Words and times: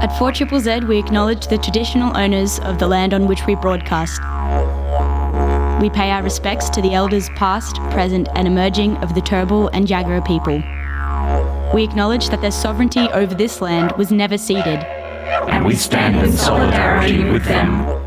At 0.00 0.16
4 0.16 0.30
Triple 0.30 0.60
Z, 0.60 0.80
we 0.84 0.96
acknowledge 0.96 1.48
the 1.48 1.58
traditional 1.58 2.16
owners 2.16 2.60
of 2.60 2.78
the 2.78 2.86
land 2.86 3.12
on 3.12 3.26
which 3.26 3.44
we 3.46 3.56
broadcast. 3.56 4.20
We 5.82 5.90
pay 5.90 6.12
our 6.12 6.22
respects 6.22 6.70
to 6.70 6.80
the 6.80 6.94
elders 6.94 7.28
past, 7.30 7.74
present, 7.90 8.28
and 8.36 8.46
emerging 8.46 8.96
of 8.98 9.16
the 9.16 9.20
Turrbal 9.20 9.70
and 9.72 9.88
Jagera 9.88 10.24
people. 10.24 10.62
We 11.74 11.82
acknowledge 11.82 12.28
that 12.28 12.40
their 12.40 12.52
sovereignty 12.52 13.08
over 13.08 13.34
this 13.34 13.60
land 13.60 13.90
was 13.98 14.12
never 14.12 14.38
ceded. 14.38 14.84
And 15.48 15.66
we 15.66 15.74
stand 15.74 16.24
in 16.24 16.36
solidarity 16.36 17.24
with 17.24 17.44
them. 17.44 17.97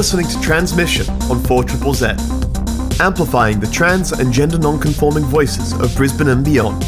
Listening 0.00 0.26
to 0.26 0.40
Transmission 0.40 1.06
on 1.30 1.38
4 1.42 1.62
Triple 1.62 1.92
Z, 1.92 2.06
amplifying 3.00 3.60
the 3.60 3.68
trans 3.70 4.12
and 4.12 4.32
gender 4.32 4.56
non-conforming 4.56 5.24
voices 5.24 5.74
of 5.74 5.94
Brisbane 5.94 6.28
and 6.28 6.42
beyond. 6.42 6.80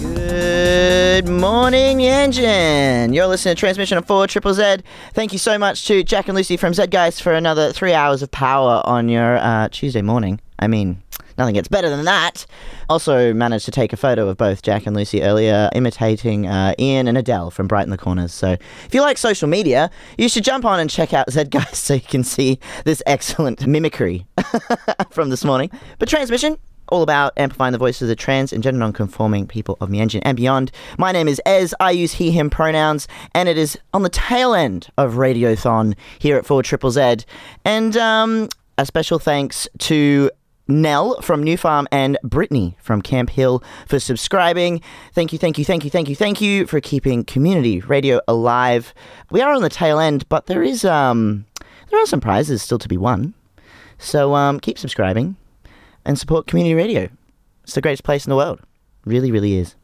Good 0.00 1.28
morning, 1.28 2.00
engine. 2.00 3.12
You're 3.12 3.26
listening 3.26 3.54
to 3.56 3.60
Transmission 3.60 3.98
on 3.98 4.04
4 4.04 4.28
Triple 4.28 4.54
Z. 4.54 4.76
Thank 5.12 5.34
you 5.34 5.38
so 5.38 5.58
much 5.58 5.86
to 5.88 6.02
Jack 6.02 6.28
and 6.28 6.34
Lucy 6.34 6.56
from 6.56 6.72
Z 6.72 6.86
Guys 6.86 7.20
for 7.20 7.34
another 7.34 7.72
three 7.72 7.92
hours 7.92 8.22
of 8.22 8.30
power 8.30 8.80
on 8.86 9.10
your 9.10 9.36
uh, 9.36 9.68
Tuesday 9.70 10.00
morning. 10.00 10.40
I 10.58 10.68
mean, 10.68 11.02
nothing 11.38 11.54
gets 11.54 11.68
better 11.68 11.88
than 11.88 12.04
that. 12.04 12.46
Also, 12.88 13.32
managed 13.32 13.64
to 13.66 13.70
take 13.70 13.92
a 13.92 13.96
photo 13.96 14.28
of 14.28 14.36
both 14.36 14.62
Jack 14.62 14.86
and 14.86 14.96
Lucy 14.96 15.22
earlier, 15.22 15.70
imitating 15.74 16.46
uh, 16.46 16.74
Ian 16.78 17.08
and 17.08 17.18
Adele 17.18 17.50
from 17.50 17.66
Brighten 17.66 17.90
the 17.90 17.98
Corners. 17.98 18.32
So, 18.32 18.52
if 18.84 18.90
you 18.92 19.00
like 19.00 19.18
social 19.18 19.48
media, 19.48 19.90
you 20.18 20.28
should 20.28 20.44
jump 20.44 20.64
on 20.64 20.80
and 20.80 20.88
check 20.88 21.12
out 21.12 21.30
Zed 21.30 21.50
Guys 21.50 21.66
so 21.78 21.94
you 21.94 22.00
can 22.00 22.24
see 22.24 22.58
this 22.84 23.02
excellent 23.06 23.66
mimicry 23.66 24.26
from 25.10 25.30
this 25.30 25.44
morning. 25.44 25.70
But 25.98 26.08
Transmission, 26.08 26.58
all 26.88 27.02
about 27.02 27.32
amplifying 27.36 27.72
the 27.72 27.78
voices 27.78 28.02
of 28.02 28.08
the 28.08 28.16
trans 28.16 28.52
and 28.52 28.62
gender 28.62 28.78
non-conforming 28.78 29.46
people 29.46 29.76
of 29.80 29.88
Mianjin 29.88 30.20
and 30.22 30.36
beyond. 30.36 30.70
My 30.98 31.12
name 31.12 31.28
is 31.28 31.40
Ez. 31.46 31.74
I 31.80 31.90
use 31.90 32.12
he, 32.12 32.30
him 32.30 32.50
pronouns, 32.50 33.08
and 33.34 33.48
it 33.48 33.58
is 33.58 33.78
on 33.92 34.02
the 34.02 34.08
tail 34.08 34.54
end 34.54 34.88
of 34.96 35.14
Radiothon 35.14 35.94
here 36.18 36.36
at 36.36 36.46
4 36.46 36.62
Triple 36.62 36.90
Z. 36.90 37.16
And 37.64 37.96
um, 37.96 38.48
a 38.78 38.86
special 38.86 39.18
thanks 39.18 39.68
to 39.78 40.30
Nell 40.68 41.20
from 41.22 41.42
New 41.42 41.56
Farm 41.56 41.86
and 41.92 42.18
Brittany 42.22 42.76
from 42.80 43.02
Camp 43.02 43.30
Hill 43.30 43.62
for 43.86 44.00
subscribing. 44.00 44.80
Thank 45.12 45.32
you, 45.32 45.38
thank 45.38 45.58
you, 45.58 45.64
thank 45.64 45.84
you, 45.84 45.90
thank 45.90 46.08
you, 46.08 46.16
thank 46.16 46.40
you 46.40 46.66
for 46.66 46.80
keeping 46.80 47.24
community 47.24 47.80
radio 47.80 48.20
alive. 48.26 48.92
We 49.30 49.40
are 49.40 49.52
on 49.52 49.62
the 49.62 49.68
tail 49.68 49.98
end, 49.98 50.28
but 50.28 50.46
there 50.46 50.62
is 50.62 50.84
um 50.84 51.46
there 51.90 52.02
are 52.02 52.06
some 52.06 52.20
prizes 52.20 52.62
still 52.62 52.78
to 52.78 52.88
be 52.88 52.96
won. 52.96 53.34
So 53.98 54.34
um 54.34 54.60
keep 54.60 54.78
subscribing 54.78 55.36
and 56.04 56.18
support 56.18 56.46
community 56.46 56.74
radio. 56.74 57.08
It's 57.62 57.74
the 57.74 57.80
greatest 57.80 58.04
place 58.04 58.26
in 58.26 58.30
the 58.30 58.36
world. 58.36 58.60
Really, 59.06 59.30
really 59.30 59.54
is. 59.54 59.76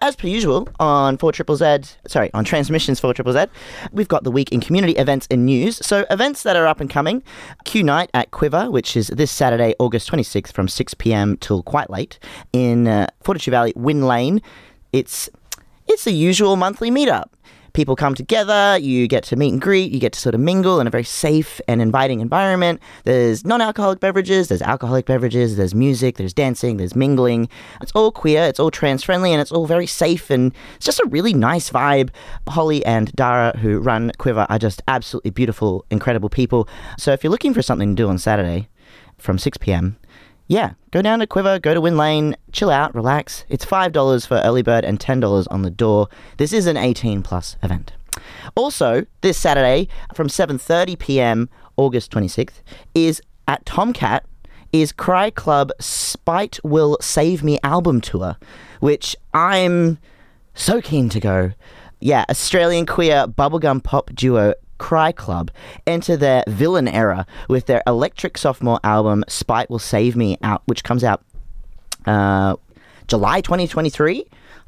As 0.00 0.14
per 0.14 0.28
usual, 0.28 0.68
on 0.78 1.18
4 1.18 1.32
Triple 1.32 1.56
Z, 1.56 1.80
sorry, 2.06 2.32
on 2.32 2.44
Transmissions 2.44 3.00
4 3.00 3.12
Triple 3.12 3.32
Z, 3.32 3.46
we've 3.90 4.06
got 4.06 4.22
the 4.22 4.30
week 4.30 4.52
in 4.52 4.60
community 4.60 4.92
events 4.92 5.26
and 5.28 5.44
news. 5.44 5.84
So, 5.84 6.06
events 6.08 6.44
that 6.44 6.54
are 6.54 6.68
up 6.68 6.80
and 6.80 6.88
coming 6.88 7.24
Q 7.64 7.82
Night 7.82 8.10
at 8.14 8.30
Quiver, 8.30 8.70
which 8.70 8.96
is 8.96 9.08
this 9.08 9.32
Saturday, 9.32 9.74
August 9.80 10.08
26th 10.08 10.52
from 10.52 10.68
6 10.68 10.94
pm 10.94 11.36
till 11.38 11.64
quite 11.64 11.90
late 11.90 12.20
in 12.52 12.86
uh, 12.86 13.08
Fortitude 13.22 13.50
Valley, 13.50 13.72
Winn 13.74 14.06
Lane. 14.06 14.40
It's 14.92 15.28
it's 15.88 16.04
the 16.04 16.12
usual 16.12 16.54
monthly 16.54 16.92
meetup. 16.92 17.30
People 17.80 17.96
come 17.96 18.14
together, 18.14 18.76
you 18.76 19.08
get 19.08 19.24
to 19.24 19.36
meet 19.36 19.54
and 19.54 19.58
greet, 19.58 19.90
you 19.90 20.00
get 20.00 20.12
to 20.12 20.20
sort 20.20 20.34
of 20.34 20.40
mingle 20.42 20.80
in 20.80 20.86
a 20.86 20.90
very 20.90 21.02
safe 21.02 21.62
and 21.66 21.80
inviting 21.80 22.20
environment. 22.20 22.78
There's 23.04 23.42
non 23.42 23.62
alcoholic 23.62 24.00
beverages, 24.00 24.48
there's 24.48 24.60
alcoholic 24.60 25.06
beverages, 25.06 25.56
there's 25.56 25.74
music, 25.74 26.18
there's 26.18 26.34
dancing, 26.34 26.76
there's 26.76 26.94
mingling. 26.94 27.48
It's 27.80 27.90
all 27.92 28.12
queer, 28.12 28.42
it's 28.42 28.60
all 28.60 28.70
trans 28.70 29.02
friendly, 29.02 29.32
and 29.32 29.40
it's 29.40 29.50
all 29.50 29.64
very 29.64 29.86
safe, 29.86 30.28
and 30.28 30.54
it's 30.76 30.84
just 30.84 31.00
a 31.00 31.06
really 31.08 31.32
nice 31.32 31.70
vibe. 31.70 32.10
Holly 32.48 32.84
and 32.84 33.10
Dara, 33.12 33.56
who 33.56 33.78
run 33.78 34.12
Quiver, 34.18 34.46
are 34.50 34.58
just 34.58 34.82
absolutely 34.86 35.30
beautiful, 35.30 35.86
incredible 35.90 36.28
people. 36.28 36.68
So 36.98 37.12
if 37.12 37.24
you're 37.24 37.30
looking 37.30 37.54
for 37.54 37.62
something 37.62 37.96
to 37.96 38.02
do 38.02 38.10
on 38.10 38.18
Saturday 38.18 38.68
from 39.16 39.38
6 39.38 39.56
p.m., 39.56 39.96
yeah, 40.50 40.72
go 40.90 41.00
down 41.00 41.20
to 41.20 41.28
Quiver, 41.28 41.60
go 41.60 41.74
to 41.74 41.80
Winn 41.80 41.96
Lane, 41.96 42.34
chill 42.50 42.70
out, 42.70 42.92
relax. 42.92 43.44
It's 43.48 43.64
$5 43.64 44.26
for 44.26 44.42
early 44.44 44.62
bird 44.62 44.84
and 44.84 44.98
$10 44.98 45.46
on 45.48 45.62
the 45.62 45.70
door. 45.70 46.08
This 46.38 46.52
is 46.52 46.66
an 46.66 46.76
18 46.76 47.22
plus 47.22 47.56
event. 47.62 47.92
Also, 48.56 49.06
this 49.20 49.38
Saturday 49.38 49.86
from 50.12 50.26
7:30 50.26 50.98
p.m. 50.98 51.48
August 51.76 52.10
26th 52.10 52.62
is 52.96 53.22
at 53.46 53.64
Tomcat 53.64 54.24
is 54.72 54.90
Cry 54.90 55.30
Club 55.30 55.70
Spite 55.78 56.58
Will 56.64 56.98
Save 57.00 57.44
Me 57.44 57.60
album 57.62 58.00
tour, 58.00 58.36
which 58.80 59.14
I'm 59.32 59.98
so 60.54 60.82
keen 60.82 61.08
to 61.10 61.20
go. 61.20 61.52
Yeah, 62.00 62.24
Australian 62.28 62.86
queer 62.86 63.28
bubblegum 63.28 63.84
pop 63.84 64.10
duo 64.14 64.54
Cry 64.80 65.12
Club 65.12 65.50
enter 65.86 66.16
their 66.16 66.42
villain 66.48 66.88
era 66.88 67.26
with 67.48 67.66
their 67.66 67.82
electric 67.86 68.38
sophomore 68.38 68.80
album 68.82 69.22
Spite 69.28 69.68
Will 69.68 69.78
Save 69.78 70.16
Me 70.16 70.38
out, 70.42 70.62
which 70.64 70.82
comes 70.82 71.04
out 71.04 71.22
uh, 72.06 72.56
July 73.06 73.42
2023. 73.42 74.24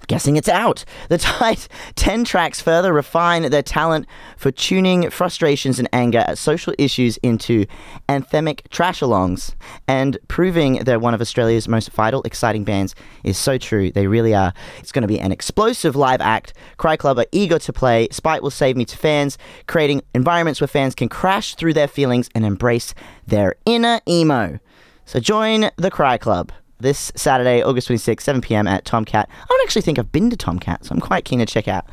Guessing 0.09 0.37
it's 0.37 0.49
out. 0.49 0.85
The 1.09 1.19
tight 1.19 1.69
10 1.95 2.25
tracks 2.25 2.61
further 2.61 2.93
refine 2.93 3.51
their 3.51 3.63
talent 3.63 4.07
for 4.37 4.51
tuning 4.51 5.11
frustrations 5.11 5.79
and 5.79 5.89
anger 5.93 6.19
at 6.19 6.39
social 6.39 6.75
issues 6.79 7.17
into 7.19 7.67
anthemic 8.09 8.69
trash 8.71 9.01
alongs 9.01 9.55
and 9.87 10.19
proving 10.29 10.85
they're 10.85 10.99
one 10.99 11.15
of 11.15 11.21
Australia's 11.21 11.69
most 11.69 11.91
vital, 11.91 12.23
exciting 12.23 12.65
bands 12.65 12.95
is 13.25 13.39
so 13.39 13.59
true. 13.59 13.91
They 13.91 14.07
really 14.07 14.35
are. 14.35 14.53
It's 14.79 14.93
going 14.93 15.03
to 15.03 15.09
be 15.09 15.21
an 15.21 15.33
explosive 15.33 15.97
live 15.97 16.21
act. 16.21 16.55
Cry 16.77 16.97
Club 16.97 17.19
are 17.19 17.27
eager 17.33 17.59
to 17.61 17.73
play. 17.73 18.09
Spite 18.11 18.43
will 18.43 18.51
save 18.51 18.77
me 18.77 18.85
to 18.87 18.97
fans, 18.97 19.39
creating 19.67 20.03
environments 20.15 20.61
where 20.61 20.69
fans 20.69 20.95
can 20.95 21.09
crash 21.09 21.55
through 21.55 21.75
their 21.75 21.89
feelings 21.89 22.29
and 22.35 22.45
embrace 22.45 22.95
their 23.27 23.55
inner 23.65 24.01
emo. 24.09 24.59
So 25.05 25.21
join 25.21 25.71
the 25.77 25.91
Cry 25.91 26.17
Club 26.19 26.53
this 26.83 27.13
Saturday, 27.17 27.63
August 27.63 27.89
26th, 27.89 28.21
7 28.23 28.41
p.m. 28.41 28.67
at 28.67 28.85
Tomcat. 28.85 29.29
I 29.31 29.47
don't 29.47 29.63
actually 29.63 29.83
think 29.83 29.99
I've 29.99 30.13
been 30.13 30.31
to 30.31 30.37
Tomcat, 30.37 30.85
so 30.85 30.95
I'm 30.95 31.01
quite 31.01 31.25
keen 31.25 31.39
to 31.39 31.47
check 31.47 31.69
out 31.69 31.87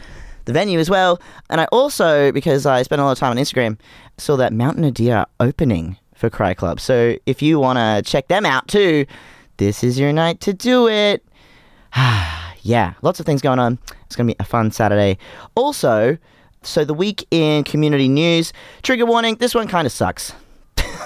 the 0.45 0.53
venue 0.53 0.79
as 0.79 0.89
well. 0.89 1.22
And 1.50 1.61
I 1.61 1.66
also, 1.66 2.31
because 2.31 2.66
I 2.66 2.81
spent 2.81 3.01
a 3.01 3.05
lot 3.05 3.11
of 3.11 3.19
time 3.19 3.31
on 3.31 3.38
Instagram, 3.38 3.77
saw 4.17 4.35
that 4.38 4.51
Mountain 4.51 4.83
Adia 4.83 5.27
opening 5.39 5.97
for 6.16 6.29
Cry 6.29 6.53
Club. 6.53 6.79
So 6.79 7.16
if 7.25 7.41
you 7.41 7.59
want 7.59 7.77
to 7.77 8.09
check 8.09 8.27
them 8.27 8.45
out 8.45 8.67
too, 8.67 9.05
this 9.57 9.83
is 9.83 9.97
your 9.97 10.11
night 10.11 10.41
to 10.41 10.53
do 10.53 10.88
it. 10.88 11.23
yeah, 12.61 12.94
lots 13.01 13.19
of 13.19 13.25
things 13.25 13.41
going 13.41 13.59
on. 13.59 13.79
It's 14.06 14.16
going 14.16 14.27
to 14.27 14.33
be 14.33 14.38
a 14.39 14.45
fun 14.45 14.71
Saturday. 14.71 15.17
Also, 15.56 16.17
so 16.61 16.83
the 16.83 16.94
week 16.94 17.25
in 17.31 17.63
community 17.63 18.09
news, 18.09 18.51
trigger 18.83 19.06
warning, 19.06 19.35
this 19.35 19.56
one 19.56 19.67
kind 19.67 19.85
of 19.85 19.94
sucks. 19.94 20.33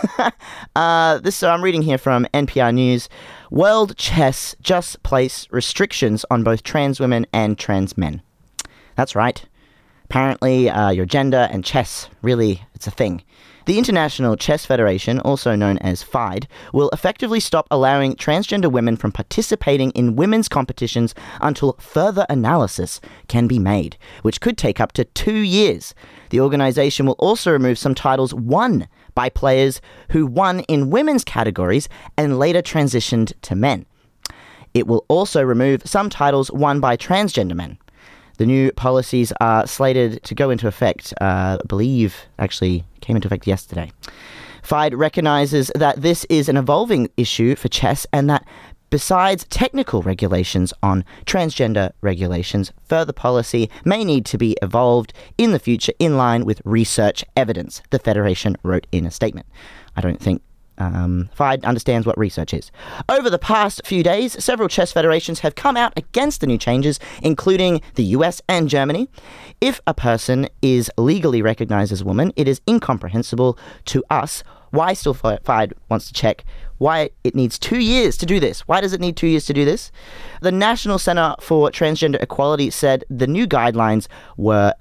uh, 0.76 1.20
this 1.20 1.36
so 1.36 1.50
I'm 1.50 1.64
reading 1.64 1.82
here 1.82 1.98
from 1.98 2.26
NPR 2.34 2.74
News. 2.74 3.10
World 3.52 3.96
Chess 3.98 4.56
just 4.62 5.02
place 5.04 5.48
restrictions 5.52 6.26
on 6.32 6.44
both 6.44 6.64
trans 6.64 7.00
women 7.00 7.26
and 7.34 7.58
trans 7.58 7.98
men. 7.98 8.22
That's 8.96 9.16
right. 9.16 9.44
Apparently, 10.06 10.70
uh, 10.70 10.92
your 10.92 11.06
gender 11.06 11.48
and 11.52 11.64
chess 11.66 12.10
really 12.22 12.62
it's 12.76 12.88
a 12.88 12.92
thing. 12.92 13.24
The 13.66 13.78
International 13.78 14.36
Chess 14.36 14.66
Federation, 14.66 15.22
also 15.22 15.56
known 15.56 15.78
as 15.78 16.04
FIDE, 16.04 16.50
will 16.74 16.90
effectively 16.92 17.40
stop 17.40 17.66
allowing 17.72 18.16
transgender 18.16 18.70
women 18.70 18.98
from 18.98 19.14
participating 19.14 19.92
in 19.92 20.18
women's 20.18 20.50
competitions 20.50 21.16
until 21.40 21.78
further 21.80 22.26
analysis 22.30 23.00
can 23.30 23.48
be 23.48 23.60
made, 23.60 23.96
which 24.22 24.42
could 24.42 24.58
take 24.58 24.82
up 24.82 24.92
to 24.94 25.06
two 25.06 25.38
years. 25.38 25.96
The 26.30 26.42
organization 26.42 27.06
will 27.06 27.16
also 27.20 27.52
remove 27.52 27.78
some 27.78 27.96
titles 27.96 28.34
won 28.34 28.90
by 29.16 29.30
players 29.30 29.82
who 30.10 30.26
won 30.26 30.62
in 30.62 30.90
women's 30.90 31.24
categories 31.24 31.90
and 32.18 32.40
later 32.40 32.62
transitioned 32.62 33.34
to 33.42 33.56
men. 33.56 33.86
It 34.74 34.88
will 34.88 35.06
also 35.08 35.42
remove 35.44 35.84
some 35.86 36.10
titles 36.10 36.52
won 36.52 36.80
by 36.80 36.98
transgender 36.98 37.56
men. 37.56 37.78
The 38.38 38.46
new 38.48 38.72
policies 38.72 39.32
are 39.40 39.68
slated 39.68 40.24
to 40.24 40.34
go 40.34 40.50
into 40.50 40.68
effect, 40.68 41.14
uh, 41.22 41.58
I 41.62 41.68
believe, 41.68 42.26
actually 42.40 42.84
came 43.02 43.16
into 43.16 43.28
effect 43.28 43.46
yesterday. 43.46 43.92
FIDE 44.64 44.96
recognizes 44.96 45.72
that 45.76 46.02
this 46.02 46.26
is 46.30 46.50
an 46.50 46.58
evolving 46.58 47.10
issue 47.18 47.56
for 47.56 47.68
chess 47.68 48.08
and 48.14 48.30
that 48.30 48.48
besides 48.94 49.44
technical 49.46 50.04
regulations 50.04 50.72
on 50.84 51.04
transgender 51.26 51.92
regulations, 52.02 52.72
further 52.86 53.12
policy 53.12 53.68
may 53.84 54.04
need 54.04 54.24
to 54.24 54.38
be 54.38 54.56
evolved 54.62 55.12
in 55.36 55.52
the 55.52 55.58
future 55.58 55.94
in 55.98 56.16
line 56.16 56.46
with 56.46 56.62
research 56.64 57.26
evidence, 57.36 57.82
the 57.90 57.98
Federation 57.98 58.56
wrote 58.62 58.86
in 58.92 59.08
a 59.08 59.10
statement. 59.10 59.48
I 59.96 60.02
don't 60.02 60.22
think 60.22 60.44
Um, 60.76 61.30
FIDE 61.36 61.64
understands 61.66 62.08
what 62.08 62.18
research 62.18 62.52
is. 62.52 62.72
Over 63.08 63.30
the 63.30 63.38
past 63.38 63.82
few 63.86 64.02
days, 64.02 64.44
several 64.44 64.68
chess 64.68 64.92
federations 64.92 65.42
have 65.42 65.54
come 65.54 65.78
out 65.78 65.94
against 65.96 66.42
the 66.42 66.48
new 66.48 66.58
changes, 66.58 67.00
including 67.22 67.80
the 67.94 68.06
US 68.18 68.42
and 68.50 68.68
Germany. 68.68 69.08
If 69.62 69.82
a 69.86 69.94
person 69.94 70.50
is 70.64 70.90
legally 70.98 71.44
recognized 71.44 71.92
as 71.92 72.02
a 72.02 72.06
woman, 72.06 72.34
it 72.36 72.48
is 72.48 72.60
incomprehensible 72.68 73.56
to 73.86 74.04
us 74.10 74.44
why 74.74 74.94
still 74.94 75.14
FIDE 75.14 75.74
wants 75.88 76.08
to 76.08 76.14
check 76.14 76.44
why 76.78 77.10
it 77.24 77.36
needs 77.36 77.58
two 77.58 77.80
years 77.80 78.18
to 78.18 78.26
do 78.26 78.40
this. 78.40 78.62
Why 78.62 78.82
does 78.82 78.94
it 78.94 79.02
need 79.02 79.16
two 79.16 79.28
years 79.28 79.46
to 79.46 79.54
do 79.54 79.66
this? 79.66 79.92
The 80.42 80.52
National 80.52 81.00
Center 81.00 81.36
for 81.40 81.70
Transgender 81.70 82.22
Equality 82.22 82.70
said 82.70 83.04
the 83.10 83.28
new 83.28 83.48
guidelines 83.48 84.08
were 84.38 84.74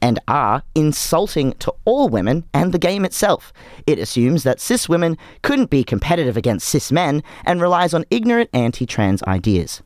and 0.00 0.18
are 0.28 0.62
insulting 0.74 1.52
to 1.54 1.74
all 1.84 2.08
women 2.08 2.44
and 2.54 2.72
the 2.72 2.78
game 2.78 3.04
itself. 3.04 3.52
It 3.86 3.98
assumes 3.98 4.42
that 4.44 4.60
cis 4.60 4.88
women 4.88 5.18
couldn't 5.42 5.70
be 5.70 5.84
competitive 5.84 6.36
against 6.36 6.68
cis 6.68 6.90
men 6.90 7.22
and 7.44 7.60
relies 7.60 7.92
on 7.92 8.06
ignorant 8.10 8.48
anti 8.54 8.86
trans 8.86 9.22
ideas. 9.24 9.82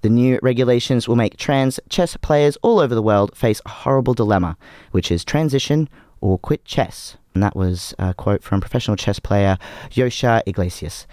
The 0.00 0.10
new 0.10 0.38
regulations 0.42 1.08
will 1.08 1.16
make 1.16 1.36
trans 1.38 1.80
chess 1.88 2.16
players 2.18 2.58
all 2.62 2.78
over 2.78 2.94
the 2.94 3.02
world 3.02 3.36
face 3.36 3.62
a 3.64 3.70
horrible 3.70 4.12
dilemma, 4.12 4.56
which 4.90 5.10
is 5.10 5.24
transition 5.24 5.88
or 6.24 6.38
quit 6.38 6.64
chess. 6.64 7.18
And 7.34 7.42
that 7.42 7.54
was 7.54 7.94
a 7.98 8.14
quote 8.14 8.42
from 8.42 8.60
professional 8.62 8.96
chess 8.96 9.18
player 9.18 9.58
Yosha 9.90 10.42
Iglesias. 10.46 11.06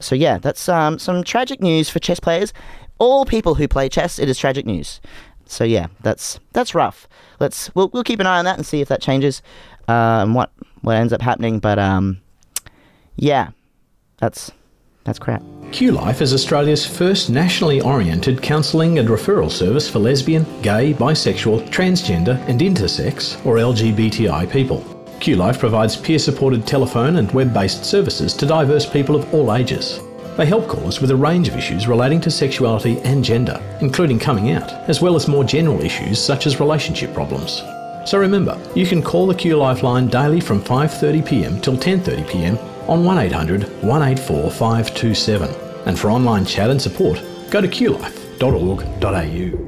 So 0.00 0.14
yeah, 0.14 0.38
that's 0.38 0.66
um, 0.68 0.98
some 0.98 1.22
tragic 1.22 1.60
news 1.60 1.90
for 1.90 1.98
chess 1.98 2.18
players. 2.18 2.54
All 2.98 3.26
people 3.26 3.56
who 3.56 3.68
play 3.68 3.90
chess, 3.90 4.18
it 4.18 4.30
is 4.30 4.38
tragic 4.38 4.64
news. 4.64 5.00
So 5.44 5.62
yeah, 5.62 5.88
that's 6.02 6.40
that's 6.54 6.74
rough. 6.74 7.06
Let's 7.38 7.72
we'll 7.74 7.90
we'll 7.92 8.02
keep 8.02 8.18
an 8.18 8.26
eye 8.26 8.38
on 8.38 8.46
that 8.46 8.56
and 8.56 8.64
see 8.64 8.80
if 8.80 8.88
that 8.88 9.02
changes, 9.02 9.42
uh, 9.88 10.22
and 10.24 10.34
what 10.34 10.50
what 10.80 10.96
ends 10.96 11.12
up 11.12 11.20
happening. 11.20 11.58
But 11.58 11.78
um, 11.78 12.22
yeah, 13.16 13.50
that's 14.16 14.50
that's 15.04 15.18
crap. 15.18 15.42
QLife 15.72 16.22
is 16.22 16.32
Australia's 16.32 16.86
first 16.86 17.28
nationally 17.28 17.80
oriented 17.80 18.40
counselling 18.40 18.98
and 18.98 19.08
referral 19.08 19.50
service 19.50 19.90
for 19.90 19.98
lesbian, 19.98 20.44
gay, 20.62 20.94
bisexual, 20.94 21.68
transgender, 21.68 22.38
and 22.48 22.60
intersex 22.60 23.44
or 23.44 23.56
LGBTI 23.56 24.50
people. 24.50 24.80
QLife 25.20 25.58
provides 25.58 25.96
peer 25.96 26.18
supported 26.18 26.66
telephone 26.66 27.16
and 27.16 27.30
web 27.32 27.52
based 27.52 27.84
services 27.84 28.32
to 28.34 28.46
diverse 28.46 28.88
people 28.88 29.16
of 29.16 29.34
all 29.34 29.52
ages. 29.54 30.00
They 30.36 30.46
help 30.46 30.68
callers 30.68 31.00
with 31.00 31.10
a 31.10 31.16
range 31.16 31.48
of 31.48 31.56
issues 31.56 31.88
relating 31.88 32.20
to 32.22 32.30
sexuality 32.30 33.00
and 33.00 33.24
gender, 33.24 33.60
including 33.80 34.18
coming 34.18 34.52
out, 34.52 34.70
as 34.88 35.02
well 35.02 35.16
as 35.16 35.28
more 35.28 35.44
general 35.44 35.82
issues 35.82 36.22
such 36.22 36.46
as 36.46 36.60
relationship 36.60 37.12
problems. 37.12 37.62
So 38.08 38.18
remember, 38.18 38.58
you 38.74 38.86
can 38.86 39.02
call 39.02 39.26
the 39.26 39.34
Q 39.34 39.56
Lifeline 39.56 40.06
daily 40.06 40.40
from 40.40 40.62
5.30pm 40.62 41.60
till 41.60 41.76
10.30pm 41.76 42.75
on 42.88 43.04
1800 43.04 43.64
184 43.82 44.50
527. 44.50 45.54
And 45.86 45.98
for 45.98 46.10
online 46.10 46.44
chat 46.44 46.70
and 46.70 46.80
support, 46.80 47.22
go 47.50 47.60
to 47.60 47.68
qlife.org.au. 47.68 49.66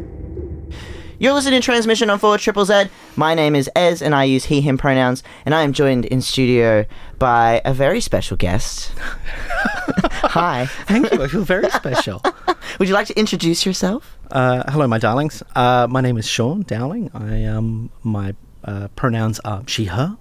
You're 1.20 1.32
listening 1.32 1.60
to 1.60 1.64
Transmission 1.64 2.10
on 2.10 2.20
4 2.20 2.38
Triple 2.38 2.64
Z. 2.64 2.84
My 3.16 3.34
name 3.34 3.56
is 3.56 3.68
Ez, 3.74 4.02
and 4.02 4.14
I 4.14 4.22
use 4.22 4.44
he, 4.44 4.60
him 4.60 4.78
pronouns, 4.78 5.24
and 5.44 5.52
I 5.52 5.62
am 5.62 5.72
joined 5.72 6.04
in 6.04 6.22
studio 6.22 6.86
by 7.18 7.60
a 7.64 7.74
very 7.74 8.00
special 8.00 8.36
guest. 8.36 8.92
Hi. 8.98 10.66
Thank 10.86 11.10
you. 11.10 11.20
I 11.20 11.26
feel 11.26 11.42
very 11.42 11.68
special. 11.70 12.22
Would 12.78 12.86
you 12.86 12.94
like 12.94 13.08
to 13.08 13.18
introduce 13.18 13.66
yourself? 13.66 14.16
Uh, 14.30 14.62
hello, 14.70 14.86
my 14.86 14.98
darlings. 14.98 15.42
Uh, 15.56 15.88
my 15.90 16.00
name 16.00 16.18
is 16.18 16.28
Sean 16.28 16.62
Dowling. 16.62 17.10
I 17.12 17.46
um, 17.46 17.90
my 18.04 18.36
uh, 18.62 18.86
pronouns 18.94 19.40
are 19.40 19.64
she, 19.66 19.86
her, 19.86 20.16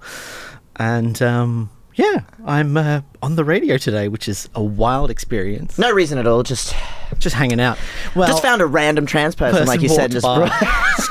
and 0.78 1.22
um, 1.22 1.70
yeah, 1.98 2.22
I'm 2.46 2.78
uh, 2.78 3.02
on 3.22 3.36
the 3.36 3.44
radio 3.44 3.78
today, 3.78 4.08
which 4.08 4.30
is 4.30 4.48
a 4.56 4.64
wild 4.64 5.10
experience. 5.12 5.78
No 5.78 5.92
reason 5.92 6.18
at 6.18 6.26
all, 6.28 6.44
just 6.44 6.74
Just 7.20 7.36
hanging 7.36 7.60
out. 7.60 7.78
Well, 8.16 8.28
just 8.28 8.42
found 8.42 8.62
a 8.62 8.66
random 8.66 9.06
trans 9.06 9.34
person, 9.34 9.66
like 9.66 9.82
you 9.82 9.90
said, 9.90 10.12
just 10.12 10.26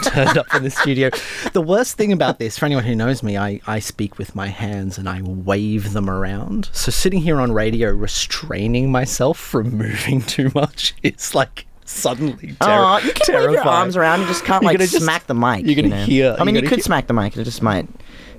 turned 0.05 0.39
up 0.39 0.47
in 0.55 0.63
the 0.63 0.71
studio. 0.71 1.11
The 1.53 1.61
worst 1.63 1.97
thing 1.97 2.13
about 2.13 2.39
this, 2.39 2.57
for 2.59 2.67
anyone 2.67 2.85
who 2.85 2.95
knows 2.95 3.23
me, 3.23 3.37
I, 3.37 3.61
I 3.67 3.79
speak 3.81 4.19
with 4.19 4.35
my 4.35 4.47
hands 4.49 4.99
and 4.99 5.09
I 5.09 5.23
wave 5.23 5.93
them 5.93 6.09
around. 6.09 6.69
So 6.73 6.91
sitting 6.91 7.21
here 7.21 7.41
on 7.41 7.53
radio, 7.53 7.91
restraining 7.91 8.93
myself 8.93 9.39
from 9.39 9.71
moving 9.77 10.21
too 10.37 10.51
much, 10.55 10.95
is 11.03 11.35
like 11.35 11.67
suddenly 11.87 12.49
ter- 12.49 12.57
Aw, 12.61 12.99
you 12.99 13.13
can 13.13 13.27
terrifying. 13.27 13.47
wave 13.55 13.65
your 13.65 13.69
arms 13.73 13.97
around. 13.97 14.21
You 14.21 14.27
just 14.27 14.45
can't 14.45 14.63
like 14.63 14.79
just- 14.79 14.97
smack 15.03 15.27
the 15.27 15.35
mic. 15.35 15.65
you're 15.67 15.75
gonna 15.77 15.89
you 15.89 15.95
know? 15.95 16.05
hear- 16.05 16.37
I 16.39 16.45
mean, 16.45 16.55
you 16.55 16.63
could 16.63 16.71
hear- 16.71 16.81
smack 16.81 17.07
the 17.07 17.15
mic. 17.15 17.37
It 17.37 17.45
just 17.45 17.63
might 17.63 17.89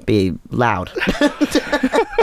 be 0.06 0.34
loud. 0.52 0.92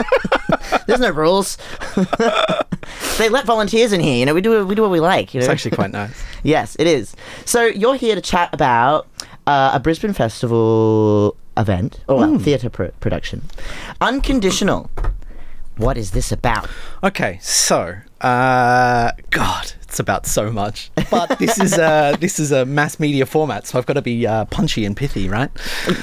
There's 0.87 0.99
no 0.99 1.11
rules. 1.11 1.57
they 3.17 3.29
let 3.29 3.45
volunteers 3.45 3.93
in 3.93 3.99
here. 3.99 4.17
You 4.17 4.25
know, 4.25 4.33
we 4.33 4.41
do 4.41 4.65
we 4.65 4.75
do 4.75 4.81
what 4.81 4.91
we 4.91 4.99
like. 4.99 5.33
You 5.33 5.39
know? 5.39 5.45
It's 5.45 5.51
actually 5.51 5.75
quite 5.75 5.91
nice. 5.91 6.21
yes, 6.43 6.75
it 6.79 6.87
is. 6.87 7.15
So 7.45 7.65
you're 7.65 7.95
here 7.95 8.15
to 8.15 8.21
chat 8.21 8.49
about 8.53 9.07
uh, 9.47 9.71
a 9.73 9.79
Brisbane 9.79 10.13
Festival 10.13 11.35
event 11.57 11.99
or 12.07 12.17
well, 12.17 12.39
theatre 12.39 12.69
pro- 12.69 12.91
production, 12.99 13.43
Unconditional. 14.01 14.89
What 15.77 15.97
is 15.97 16.11
this 16.11 16.31
about? 16.31 16.69
Okay, 17.03 17.37
so 17.41 17.95
uh, 18.21 19.11
God, 19.29 19.73
it's 19.83 19.99
about 19.99 20.25
so 20.25 20.51
much. 20.51 20.91
But 21.11 21.37
this 21.37 21.59
is 21.59 21.73
uh, 21.73 22.15
this 22.19 22.39
is 22.39 22.51
a 22.51 22.65
mass 22.65 22.99
media 22.99 23.25
format, 23.25 23.67
so 23.67 23.77
I've 23.77 23.85
got 23.85 23.93
to 23.93 24.01
be 24.01 24.25
uh, 24.25 24.45
punchy 24.45 24.85
and 24.85 24.95
pithy, 24.95 25.27
right? 25.27 25.51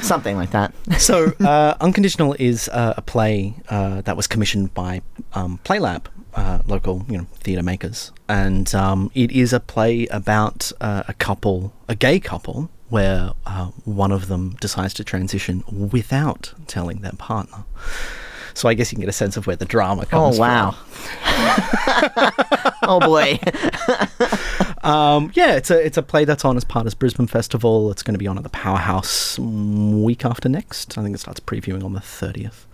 Something 0.02 0.36
like 0.36 0.50
that. 0.50 0.74
so 0.98 1.32
uh, 1.40 1.74
unconditional 1.80 2.36
is 2.38 2.69
uh, 2.69 2.94
a 2.96 3.02
play 3.02 3.54
uh, 3.69 4.02
that 4.02 4.16
was 4.16 4.26
commissioned 4.26 4.74
by 4.74 5.00
um, 5.34 5.58
playlab 5.64 6.06
uh, 6.34 6.60
local 6.66 7.04
you 7.08 7.19
know 7.19 7.26
theatre 7.34 7.62
makers 7.62 8.12
and 8.28 8.74
um, 8.74 9.10
it 9.14 9.30
is 9.32 9.52
a 9.52 9.60
play 9.60 10.06
about 10.06 10.72
uh, 10.80 11.02
a 11.08 11.14
couple 11.14 11.72
a 11.88 11.94
gay 11.94 12.19
couple 12.19 12.70
where 12.88 13.32
uh, 13.46 13.66
one 13.84 14.12
of 14.12 14.28
them 14.28 14.50
decides 14.60 14.94
to 14.94 15.04
transition 15.04 15.62
without 15.90 16.54
telling 16.66 17.00
their 17.00 17.12
partner 17.12 17.64
so 18.54 18.69
I 18.69 18.75
guess 18.75 18.90
you 18.93 18.96
can 18.96 19.00
get 19.02 19.08
a 19.08 19.12
sense 19.12 19.37
of 19.37 19.46
where 19.46 19.56
the 19.56 19.64
drama 19.64 20.06
comes 20.06 20.37
from. 20.37 20.44
Oh 20.44 20.49
wow. 20.49 20.76
oh 22.82 23.00
boy. 23.00 23.38
Um, 24.82 25.31
yeah, 25.34 25.54
it's 25.54 25.70
a 25.70 25.84
it's 25.84 25.96
a 25.96 26.02
play 26.02 26.25
that's 26.25 26.44
on 26.44 26.56
as 26.56 26.64
part 26.64 26.87
of 26.87 26.99
Brisbane 26.99 27.26
Festival. 27.28 27.90
It's 27.90 28.02
going 28.02 28.14
to 28.14 28.19
be 28.19 28.26
on 28.26 28.37
at 28.37 28.43
the 28.43 28.50
Powerhouse 28.50 29.38
week 29.38 30.25
after 30.25 30.49
next. 30.49 30.99
I 30.99 31.02
think 31.02 31.14
it 31.14 31.19
starts 31.19 31.40
previewing 31.40 31.84
on 31.84 31.93
the 31.93 32.00
thirtieth. 32.00 32.66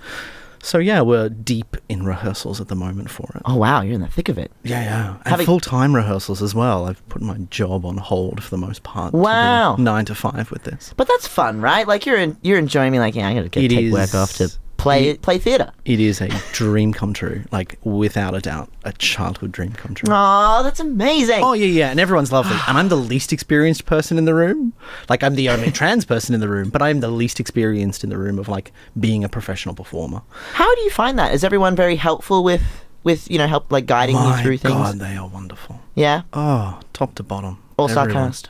So 0.61 0.79
yeah, 0.79 1.03
we're 1.03 1.29
deep 1.29 1.77
in 1.89 2.05
rehearsals 2.05 2.61
at 2.61 2.67
the 2.69 2.75
moment 2.75 3.11
for 3.11 3.31
it. 3.35 3.43
Oh 3.45 3.57
wow, 3.57 3.83
you're 3.83 3.95
in 3.95 4.01
the 4.01 4.09
thick 4.09 4.29
of 4.29 4.39
it. 4.39 4.51
Yeah, 4.65 4.83
yeah. 4.83 5.11
And 5.19 5.29
Having- 5.29 5.47
full 5.47 5.61
time 5.61 5.95
rehearsals 5.95 6.43
as 6.43 6.55
well. 6.55 6.87
I've 6.87 7.07
put 7.11 7.23
my 7.23 7.37
job 7.51 7.85
on 7.85 7.99
hold 7.99 8.43
for 8.43 8.51
the 8.51 8.57
most 8.59 8.83
part. 8.83 9.13
to 9.13 9.17
Wow. 9.19 9.77
Nine 9.77 10.05
to 10.07 10.15
five 10.15 10.51
with 10.51 10.65
this. 10.65 10.95
But 10.97 11.07
that's 11.09 11.29
fun, 11.29 11.61
right? 11.61 11.87
Like 11.87 12.07
you're 12.07 12.19
in, 12.19 12.37
you're 12.43 12.59
enjoying 12.59 12.91
me. 12.93 12.99
Like 12.99 13.15
yeah, 13.15 13.29
I 13.29 13.35
gotta 13.35 13.49
get 13.51 13.65
It 13.65 13.69
take 13.69 13.93
work 13.93 14.15
off 14.15 14.33
to 14.39 14.45
is- 14.45 14.59
play 14.79 15.09
it- 15.11 15.21
play 15.23 15.37
theatre. 15.39 15.73
It 15.85 16.01
is 16.01 16.21
a 16.23 16.29
dream 16.53 16.93
come 16.95 17.13
true. 17.13 17.43
Like 17.53 17.79
without 17.85 18.35
a 18.35 18.41
doubt, 18.41 18.71
a 18.85 18.93
childhood 18.93 19.53
dream 19.53 19.73
come 19.73 19.95
true. 19.95 20.09
Oh, 20.11 20.63
that's 20.63 20.81
amazing. 20.81 21.43
Oh 21.45 21.53
yeah, 21.53 21.67
yeah, 21.67 21.91
and 21.91 22.01
everyone's 22.01 22.33
lovely. 22.33 22.57
and 22.69 22.79
I'm 22.79 22.89
the 22.89 22.97
least 22.97 23.33
experienced 23.33 23.85
person 23.85 24.17
in 24.17 24.25
the 24.25 24.35
room. 24.35 24.73
Like 25.11 25.23
I'm 25.23 25.35
the 25.35 25.51
only 25.51 25.71
trans 25.79 26.05
person 26.07 26.35
in 26.35 26.41
the 26.41 26.49
room, 26.49 26.71
but 26.71 26.81
I'm 26.81 27.01
the 27.01 27.11
least 27.11 27.39
experienced 27.41 28.03
in 28.05 28.11
the 28.11 28.19
room 28.19 28.39
of 28.39 28.49
like 28.49 28.73
being 28.99 29.23
a 29.25 29.29
professional 29.29 29.75
performer. 29.75 30.23
How 30.55 30.75
do 30.75 30.81
you 30.83 30.91
find 30.91 31.19
that? 31.19 31.35
Is 31.35 31.45
everyone 31.45 31.77
very 31.77 31.97
helpful 31.97 32.43
with 32.43 32.63
with 33.05 33.31
you 33.31 33.39
know 33.39 33.47
help 33.47 33.71
like 33.73 33.87
guiding 33.87 34.15
My 34.17 34.37
you 34.39 34.43
through 34.43 34.59
things? 34.59 34.75
God, 34.75 34.99
they 34.99 35.17
are 35.17 35.29
wonderful. 35.29 35.81
Yeah, 35.95 36.23
Oh, 36.33 36.79
top 36.93 37.15
to 37.17 37.23
bottom. 37.23 37.59
all 37.77 37.91
Everyone. 37.91 38.31
sarcast. 38.33 38.47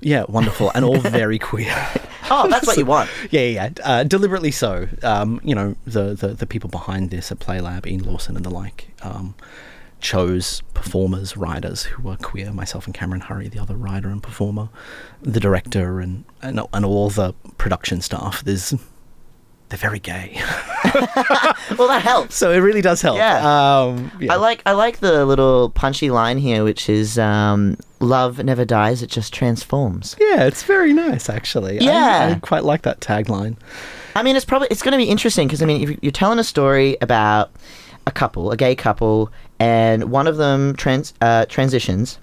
Yeah, 0.00 0.24
wonderful, 0.28 0.70
and 0.74 0.84
all 0.84 0.98
very 1.20 1.38
queer. 1.38 1.74
Oh, 2.30 2.48
that's 2.48 2.66
what 2.66 2.76
you 2.76 2.86
want. 2.94 3.10
Yeah, 3.30 3.40
yeah, 3.42 3.70
yeah. 3.76 3.84
Uh, 3.84 4.04
deliberately 4.04 4.50
so. 4.50 4.88
Um, 5.02 5.40
you 5.44 5.54
know, 5.54 5.76
the, 5.86 6.14
the 6.14 6.28
the 6.28 6.46
people 6.46 6.70
behind 6.70 7.10
this 7.10 7.30
at 7.32 7.38
Playlab, 7.38 7.86
Ian 7.86 8.04
Lawson 8.04 8.36
and 8.36 8.44
the 8.44 8.50
like, 8.50 8.88
um, 9.02 9.34
chose 10.00 10.62
performers, 10.74 11.36
writers 11.36 11.84
who 11.84 12.02
were 12.02 12.16
queer. 12.16 12.52
Myself 12.52 12.86
and 12.86 12.94
Cameron 12.94 13.22
Hurry, 13.22 13.48
the 13.48 13.58
other 13.58 13.74
writer 13.76 14.08
and 14.08 14.22
performer, 14.22 14.68
the 15.22 15.40
director, 15.40 16.00
and 16.00 16.24
and, 16.42 16.60
and 16.72 16.84
all 16.84 17.10
the 17.10 17.32
production 17.58 18.00
staff. 18.00 18.42
There's 18.44 18.74
they're 19.70 19.78
very 19.78 19.98
gay, 19.98 20.34
Well, 21.78 21.88
that 21.88 22.02
helps. 22.02 22.36
so 22.36 22.50
it 22.52 22.58
really 22.58 22.82
does 22.82 23.00
help. 23.00 23.16
Yeah. 23.16 23.38
Um, 23.82 24.12
yeah. 24.20 24.34
I 24.34 24.36
like 24.36 24.62
I 24.66 24.72
like 24.72 24.98
the 24.98 25.24
little 25.24 25.70
punchy 25.70 26.10
line 26.10 26.36
here, 26.38 26.64
which 26.64 26.88
is 26.90 27.18
um, 27.18 27.78
"Love 28.04 28.42
never 28.44 28.64
dies; 28.64 29.02
it 29.02 29.10
just 29.10 29.32
transforms." 29.32 30.14
Yeah, 30.20 30.44
it's 30.44 30.62
very 30.62 30.92
nice 30.92 31.28
actually. 31.28 31.80
I- 31.80 31.84
Yeah. 31.84 32.34
I, 32.36 32.38
quite 32.40 32.64
like 32.64 32.82
that 32.82 33.00
tagline. 33.00 33.56
I 34.14 34.22
mean, 34.22 34.36
it's 34.36 34.44
probably 34.44 34.68
it's 34.70 34.82
going 34.82 34.92
to 34.92 34.98
be 34.98 35.10
interesting 35.10 35.48
because 35.48 35.62
I 35.62 35.66
mean, 35.66 35.82
if 35.90 35.98
you're 36.02 36.12
telling 36.12 36.38
a 36.38 36.44
story 36.44 36.96
about 37.00 37.50
a 38.06 38.12
couple, 38.12 38.50
a 38.50 38.56
gay 38.56 38.74
couple, 38.76 39.32
and 39.58 40.10
one 40.10 40.26
of 40.26 40.36
them 40.36 40.76
trans 40.76 41.14
uh, 41.20 41.46
transitions, 41.46 42.18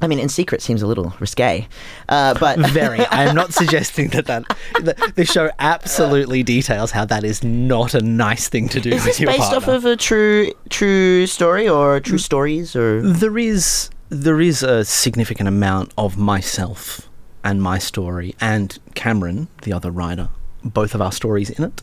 I 0.00 0.06
mean, 0.06 0.20
in 0.20 0.28
secret 0.28 0.62
seems 0.62 0.80
a 0.80 0.86
little 0.86 1.12
risque, 1.18 1.66
uh, 2.08 2.34
but 2.38 2.58
Very. 2.70 3.00
I 3.06 3.24
am 3.24 3.34
not 3.34 3.52
suggesting 3.52 4.08
that 4.10 4.26
that 4.26 4.44
the, 4.74 5.12
the 5.16 5.24
show 5.24 5.50
absolutely 5.58 6.44
details 6.44 6.92
how 6.92 7.04
that 7.06 7.24
is 7.24 7.42
not 7.42 7.94
a 7.94 8.00
nice 8.00 8.48
thing 8.48 8.68
to 8.68 8.80
do 8.80 8.90
is 8.90 9.04
this 9.04 9.18
based 9.18 9.38
partner. 9.38 9.56
off 9.56 9.66
of 9.68 9.84
a 9.86 9.96
true 9.96 10.52
true 10.70 11.26
story 11.26 11.68
or 11.68 11.98
true 11.98 12.18
stories 12.18 12.76
or? 12.76 13.02
There 13.02 13.38
is 13.38 13.90
there 14.10 14.40
is 14.40 14.62
a 14.62 14.84
significant 14.84 15.48
amount 15.48 15.92
of 15.98 16.16
myself 16.16 17.08
and 17.44 17.62
my 17.62 17.78
story 17.78 18.34
and 18.40 18.78
Cameron, 18.94 19.48
the 19.62 19.72
other 19.72 19.90
writer, 19.90 20.28
both 20.64 20.94
of 20.94 21.02
our 21.02 21.12
stories 21.12 21.50
in 21.50 21.64
it. 21.64 21.82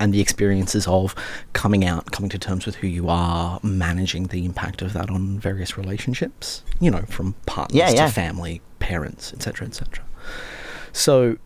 And 0.00 0.14
the 0.14 0.20
experiences 0.20 0.86
of 0.86 1.16
coming 1.54 1.84
out, 1.84 2.12
coming 2.12 2.30
to 2.30 2.38
terms 2.38 2.66
with 2.66 2.76
who 2.76 2.86
you 2.86 3.08
are, 3.08 3.58
managing 3.64 4.28
the 4.28 4.44
impact 4.44 4.80
of 4.80 4.92
that 4.92 5.10
on 5.10 5.40
various 5.40 5.76
relationships, 5.76 6.62
you 6.78 6.88
know, 6.88 7.02
from 7.08 7.32
partners 7.46 7.76
Yeah, 7.76 7.90
yeah. 7.90 8.06
to 8.06 8.12
family, 8.12 8.60
parents, 8.78 9.32
etc., 9.32 9.66
etc. 9.66 10.04
So 10.92 11.36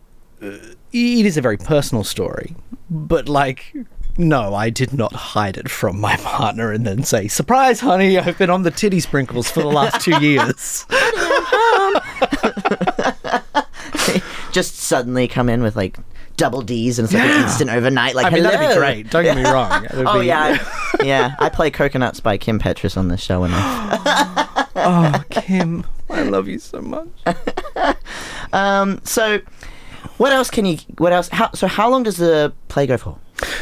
uh, 0.42 0.48
it 0.92 1.24
is 1.24 1.38
a 1.38 1.40
very 1.40 1.56
personal 1.56 2.04
story, 2.04 2.54
but 2.90 3.26
like, 3.26 3.74
no, 4.18 4.54
I 4.54 4.70
did 4.70 4.92
not 4.92 5.12
hide 5.12 5.56
it 5.56 5.70
from 5.70 6.00
my 6.00 6.16
partner 6.18 6.72
and 6.72 6.86
then 6.86 7.04
say, 7.04 7.28
"Surprise, 7.28 7.80
honey, 7.80 8.18
I've 8.18 8.38
been 8.38 8.50
on 8.50 8.62
the 8.62 8.70
titty 8.70 9.00
sprinkles 9.00 9.50
for 9.50 9.60
the 9.60 9.68
last 9.68 10.00
two 10.04 10.16
years." 10.20 10.86
just 14.52 14.76
suddenly 14.76 15.26
come 15.28 15.48
in 15.48 15.62
with 15.62 15.76
like 15.76 15.98
double 16.36 16.62
D's 16.62 16.98
and 16.98 17.04
it's 17.06 17.14
like 17.14 17.24
an 17.24 17.42
instant 17.42 17.70
overnight. 17.70 18.14
Like, 18.14 18.26
I 18.26 18.30
mean, 18.30 18.42
that'd 18.42 18.68
be 18.68 18.74
great. 18.74 19.10
Don't 19.10 19.24
get 19.24 19.36
me 19.36 19.44
wrong. 19.44 19.86
Oh 19.92 20.20
be- 20.20 20.26
yeah, 20.26 20.58
I- 21.00 21.04
yeah. 21.04 21.34
I 21.38 21.48
play 21.48 21.70
Coconuts 21.70 22.20
by 22.20 22.38
Kim 22.38 22.58
Petras 22.58 22.96
on 22.96 23.08
this 23.08 23.20
show, 23.20 23.44
and 23.44 23.52
I, 23.54 24.66
oh, 24.76 25.24
Kim, 25.30 25.84
I 26.10 26.22
love 26.22 26.48
you 26.48 26.58
so 26.58 26.80
much. 26.80 27.08
um. 28.52 29.00
So, 29.04 29.40
what 30.18 30.32
else 30.32 30.50
can 30.50 30.64
you? 30.66 30.78
What 30.98 31.12
else? 31.12 31.28
How? 31.28 31.50
So, 31.52 31.66
how 31.66 31.90
long 31.90 32.02
does 32.02 32.16
the 32.16 32.52
play 32.68 32.86
go 32.86 32.96
for? 32.96 33.18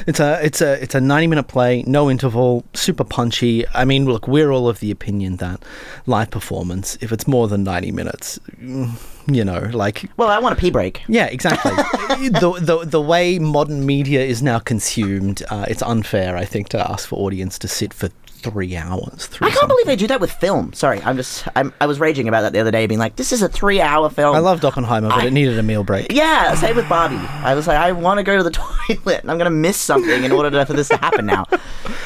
It's 0.07 0.21
a 0.21 0.39
it's 0.45 0.61
a 0.61 0.83
it's 0.83 0.95
a 0.95 1.01
ninety 1.01 1.27
minute 1.27 1.49
play, 1.49 1.83
no 1.87 2.11
interval, 2.11 2.65
super 2.75 3.05
punchy. 3.05 3.67
I 3.75 3.85
mean, 3.85 4.05
look, 4.05 4.27
we're 4.29 4.51
all 4.51 4.69
of 4.69 4.81
the 4.81 4.91
opinion 4.91 5.37
that 5.37 5.63
live 6.07 6.31
performance, 6.31 6.99
if 7.01 7.13
it's 7.13 7.27
more 7.27 7.49
than 7.49 7.65
ninety 7.65 7.91
minutes, 7.93 8.39
mm, 8.61 8.91
you 9.27 9.45
know, 9.45 9.71
like 9.73 10.11
Well, 10.17 10.29
I 10.29 10.39
want 10.39 10.57
a 10.57 10.61
pee 10.61 10.71
break. 10.71 11.03
yeah, 11.09 11.27
exactly. 11.27 11.73
the, 12.31 12.59
the 12.61 12.85
the 12.87 13.01
way 13.01 13.39
modern 13.39 13.87
media 13.87 14.21
is 14.23 14.43
now 14.43 14.59
consumed, 14.59 15.43
uh, 15.51 15.65
it's 15.69 15.83
unfair, 15.83 16.37
I 16.37 16.45
think, 16.45 16.69
to 16.71 16.91
ask 16.91 17.09
for 17.09 17.17
audience 17.19 17.59
to 17.61 17.69
sit 17.69 17.95
for 17.95 18.09
three 18.41 18.77
hours. 18.77 19.27
Through 19.27 19.49
I 19.49 19.51
can't 19.51 19.69
believe 19.69 19.87
they 19.87 19.97
do 19.97 20.07
that 20.09 20.21
with 20.21 20.33
film. 20.33 20.73
Sorry, 20.73 21.01
I'm 21.03 21.17
just. 21.17 21.47
I'm, 21.57 21.73
I 21.81 21.87
was 21.87 22.01
raging 22.01 22.29
about 22.29 22.43
that 22.43 22.53
the 22.53 22.61
other 22.61 22.71
day, 22.71 22.87
being 22.87 23.01
like, 23.01 23.17
"This 23.17 23.33
is 23.33 23.43
a 23.43 23.49
three-hour 23.49 24.11
film." 24.11 24.35
I 24.35 24.41
loved 24.41 24.65
Oppenheimer, 24.65 25.09
but 25.09 25.25
it 25.25 25.33
needed 25.33 25.59
a 25.59 25.63
meal 25.63 25.85
break. 25.85 26.13
Yeah, 26.13 26.55
same 26.55 26.77
with 26.77 26.89
Barbie. 26.89 27.17
I 27.17 27.55
was 27.55 27.67
like, 27.67 27.79
I 27.79 27.93
want 27.93 28.19
to 28.19 28.25
go 28.25 28.37
to 28.37 28.43
the 28.43 28.51
toilet, 28.51 29.23
and 29.23 29.31
I'm 29.31 29.39
gonna 29.39 29.51
miss 29.51 29.77
something 29.77 30.25
in 30.25 30.33
order 30.33 30.51
to, 30.51 30.67
for 30.67 30.73
this 30.73 30.89
to 30.89 30.97
happen 30.97 31.27
now. 31.27 31.47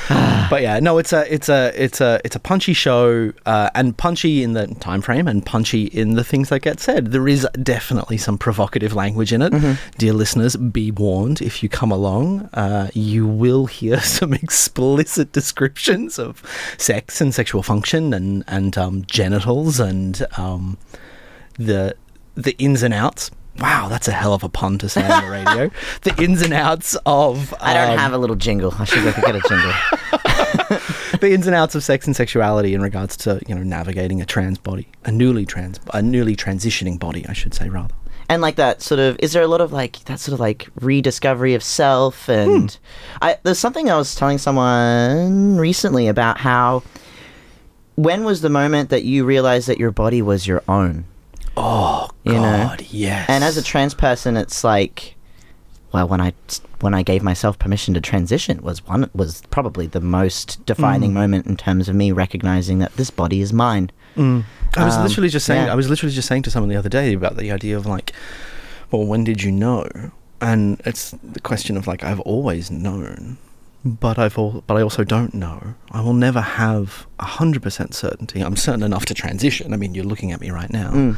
But 0.50 0.62
yeah, 0.62 0.78
no, 0.80 0.98
it's 0.98 1.12
a 1.12 1.32
it's 1.32 1.48
a 1.48 1.72
it's 1.74 2.00
a 2.00 2.20
it's 2.24 2.36
a 2.36 2.38
punchy 2.38 2.72
show, 2.74 3.32
uh, 3.46 3.70
and 3.74 3.96
punchy 3.96 4.42
in 4.42 4.52
the 4.52 4.66
time 4.66 5.00
frame, 5.00 5.26
and 5.26 5.44
punchy 5.44 5.84
in 5.86 6.14
the 6.14 6.24
things 6.24 6.50
that 6.50 6.60
get 6.60 6.80
said. 6.80 7.12
There 7.12 7.28
is 7.28 7.46
definitely 7.62 8.18
some 8.18 8.38
provocative 8.38 8.94
language 8.94 9.32
in 9.32 9.42
it. 9.42 9.78
Dear 9.98 10.12
listeners, 10.12 10.56
be 10.56 10.90
warned: 10.90 11.40
if 11.40 11.62
you 11.62 11.68
come 11.68 11.90
along, 11.90 12.48
uh, 12.54 12.90
you 12.94 13.26
will 13.26 13.66
hear 13.66 14.00
some 14.02 14.32
explicit 14.32 15.32
descriptions 15.32 16.18
of 16.25 16.43
sex 16.78 17.21
and 17.21 17.35
sexual 17.35 17.62
function, 17.62 18.12
and 18.12 18.45
and 18.47 18.76
um, 18.76 19.04
genitals, 19.04 19.78
and 19.78 20.26
um, 20.37 20.78
the 21.59 21.95
the 22.35 22.57
ins 22.59 22.83
and 22.83 22.95
outs. 22.95 23.31
Wow, 23.59 23.87
that's 23.88 24.09
a 24.09 24.12
hell 24.12 24.35
of 24.35 24.43
a 24.43 24.49
pun 24.49 24.78
to 24.78 24.88
say 24.88 25.09
on 25.09 25.25
the 25.25 25.31
radio. 25.31 25.71
the 26.02 26.21
ins 26.21 26.43
and 26.43 26.52
outs 26.52 26.97
of 27.07 27.54
I 27.61 27.73
don't 27.75 27.93
um, 27.93 27.99
have 27.99 28.12
a 28.12 28.19
little 28.19 28.35
jingle. 28.35 28.75
I 28.76 28.85
should 28.85 29.04
go 29.04 29.12
get 29.12 29.37
a 29.37 29.40
jingle. 29.49 29.73
the 31.21 31.31
ins 31.33 31.47
and 31.47 31.54
outs 31.54 31.75
of 31.75 31.85
sex 31.85 32.07
and 32.07 32.16
sexuality 32.16 32.75
in 32.75 32.83
regards 32.83 33.16
to 33.19 33.40
you 33.47 33.54
know 33.54 33.62
navigating 33.62 34.21
a 34.21 34.26
trans 34.26 34.59
body, 34.59 34.88
a 35.04 35.12
newly 35.12 35.47
trans, 35.47 35.78
a 35.93 36.02
newly 36.02 36.37
transitioning 36.37 36.99
body, 36.99 37.25
I 37.28 37.33
should 37.33 37.54
say 37.54 37.69
rather. 37.69 37.95
And 38.28 38.40
like 38.43 38.57
that 38.57 38.81
sort 38.83 38.99
of 39.00 39.16
is 39.21 39.33
there 39.33 39.43
a 39.43 39.47
lot 39.47 39.61
of 39.61 39.73
like 39.73 39.99
that 40.04 40.19
sort 40.21 40.33
of 40.35 40.40
like 40.40 40.69
rediscovery 40.81 41.54
of 41.54 41.62
self 41.62 42.28
and 42.28 42.73
Hmm. 42.73 43.25
I 43.25 43.38
there's 43.43 43.59
something 43.59 43.90
I 43.90 43.97
was 43.97 44.14
telling 44.14 44.38
someone 44.38 45.57
recently 45.57 46.09
about 46.09 46.38
how 46.38 46.83
when 47.97 48.25
was 48.25 48.40
the 48.40 48.50
moment 48.50 48.90
that 48.90 49.04
you 49.04 49.25
realized 49.25 49.69
that 49.69 49.78
your 49.78 49.90
body 49.93 50.21
was 50.23 50.47
your 50.47 50.62
own? 50.69 51.04
Oh 51.57 52.11
You 52.25 52.33
know? 52.33 52.66
God, 52.69 52.83
yes. 52.90 53.26
And 53.28 53.45
as 53.45 53.57
a 53.57 53.62
trans 53.62 53.95
person, 53.95 54.37
it's 54.37 54.64
like, 54.64 55.14
well, 55.93 56.09
when 56.09 56.21
I 56.21 56.33
when 56.84 56.94
I 56.94 57.02
gave 57.02 57.22
myself 57.22 57.58
permission 57.58 57.94
to 57.94 58.00
transition 58.00 58.62
was 58.62 58.86
one 58.86 59.10
was 59.14 59.42
probably 59.50 59.86
the 59.88 60.00
most 60.20 60.64
defining 60.66 61.10
Hmm. 61.10 61.20
moment 61.22 61.46
in 61.46 61.56
terms 61.56 61.88
of 61.88 61.94
me 61.96 62.12
recognizing 62.12 62.78
that 62.80 62.92
this 62.96 63.10
body 63.10 63.40
is 63.40 63.52
mine. 63.52 63.90
I 64.16 64.84
was 64.84 64.96
um, 64.96 65.02
literally 65.06 65.28
just 65.28 65.46
saying. 65.46 65.66
yeah. 65.66 65.72
I 65.72 65.74
was 65.74 65.88
literally 65.90 66.14
just 66.14 66.28
saying 66.28 66.42
to 66.44 66.50
someone 66.50 66.68
the 66.68 66.76
other 66.82 66.88
day 67.00 67.14
about 67.14 67.36
the 67.36 67.50
idea 67.50 67.76
of 67.76 67.84
like, 67.86 68.12
well, 68.90 69.04
when 69.04 69.24
did 69.24 69.42
you 69.42 69.50
know? 69.50 69.84
And 70.40 70.80
it's 70.84 71.12
the 71.36 71.40
question 71.40 71.76
of 71.76 71.86
like, 71.86 72.04
I've 72.04 72.20
always 72.20 72.70
known, 72.70 73.38
but 73.84 74.18
I've 74.18 74.36
all, 74.38 74.62
but 74.66 74.76
I 74.76 74.82
also 74.82 75.02
don't 75.04 75.32
know. 75.34 75.74
I 75.90 76.00
will 76.00 76.12
never 76.28 76.40
have 76.40 77.06
a 77.18 77.24
hundred 77.38 77.62
percent 77.62 77.94
certainty. 77.94 78.40
I'm 78.40 78.56
certain 78.56 78.82
enough 78.82 79.06
to 79.06 79.14
transition. 79.14 79.72
I 79.72 79.76
mean, 79.78 79.94
you're 79.94 80.04
looking 80.12 80.32
at 80.32 80.40
me 80.40 80.50
right 80.50 80.70
now, 80.70 80.90
Mm. 80.92 81.16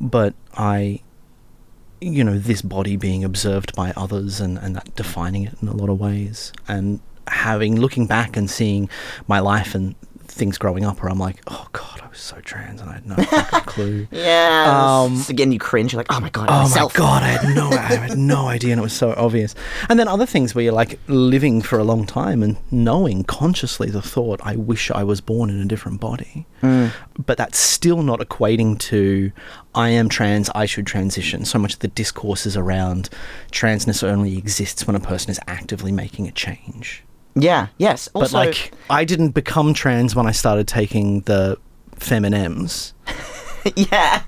but 0.00 0.32
I, 0.56 1.00
you 2.00 2.22
know, 2.24 2.38
this 2.38 2.62
body 2.62 2.96
being 2.96 3.24
observed 3.24 3.74
by 3.74 3.92
others 3.96 4.40
and 4.40 4.58
and 4.58 4.76
that 4.76 4.94
defining 4.96 5.44
it 5.44 5.54
in 5.60 5.68
a 5.68 5.76
lot 5.76 5.88
of 5.88 5.98
ways, 5.98 6.52
and 6.68 7.00
having 7.28 7.80
looking 7.80 8.06
back 8.06 8.36
and 8.36 8.48
seeing 8.48 8.88
my 9.26 9.40
life 9.40 9.74
and 9.74 9.94
things 10.36 10.58
growing 10.58 10.84
up 10.84 11.02
where 11.02 11.10
I'm 11.10 11.18
like, 11.18 11.42
oh 11.48 11.66
god, 11.72 12.00
I 12.02 12.08
was 12.08 12.18
so 12.18 12.40
trans 12.40 12.80
and 12.80 12.88
I 12.90 12.94
had 12.94 13.06
no 13.06 13.16
fucking 13.24 13.60
clue. 13.62 14.06
Yeah. 14.10 15.00
Um, 15.02 15.24
again, 15.28 15.50
you 15.52 15.58
cringe. 15.58 15.92
You're 15.92 16.00
like, 16.00 16.12
oh 16.12 16.20
my 16.20 16.30
god, 16.30 16.46
Oh 16.50 16.62
myself. 16.62 16.94
my 16.94 16.98
god, 16.98 17.22
I 17.22 17.26
had 17.28 17.56
no, 17.56 17.68
I 17.70 17.76
had 17.76 18.18
no 18.34 18.46
idea, 18.46 18.72
and 18.72 18.78
it 18.78 18.82
was 18.82 18.92
so 18.92 19.14
obvious. 19.16 19.54
And 19.88 19.98
then 19.98 20.06
other 20.08 20.26
things 20.26 20.54
where 20.54 20.62
you're 20.64 20.72
like 20.72 20.98
living 21.08 21.62
for 21.62 21.78
a 21.78 21.84
long 21.84 22.06
time 22.06 22.42
and 22.42 22.56
knowing 22.70 23.24
consciously 23.24 23.90
the 23.90 24.02
thought, 24.02 24.40
I 24.44 24.56
wish 24.56 24.90
I 24.90 25.02
was 25.02 25.20
born 25.20 25.50
in 25.50 25.60
a 25.60 25.64
different 25.64 26.00
body, 26.00 26.46
but 26.62 27.36
that's 27.38 27.58
still 27.58 28.02
not 28.02 28.20
equating 28.20 28.78
to 28.80 29.32
I 29.74 29.90
am 29.90 30.08
trans, 30.08 30.48
I 30.54 30.66
should 30.66 30.86
transition. 30.86 31.44
So 31.44 31.58
much 31.58 31.74
of 31.74 31.78
the 31.80 31.88
discourse 31.88 32.46
is 32.46 32.56
around 32.56 33.08
transness 33.52 34.02
only 34.02 34.36
exists 34.38 34.86
when 34.86 34.96
a 34.96 35.00
person 35.00 35.30
is 35.30 35.40
actively 35.46 35.92
making 35.92 36.26
a 36.28 36.32
change. 36.32 37.02
Yeah. 37.36 37.68
Yes. 37.78 38.08
Also, 38.14 38.32
But 38.32 38.46
like, 38.46 38.72
I 38.90 39.04
didn't 39.04 39.30
become 39.30 39.74
trans 39.74 40.16
when 40.16 40.26
I 40.26 40.32
started 40.32 40.66
taking 40.66 41.20
the 41.22 41.58
Feminems. 41.96 42.92
yeah. 43.76 44.22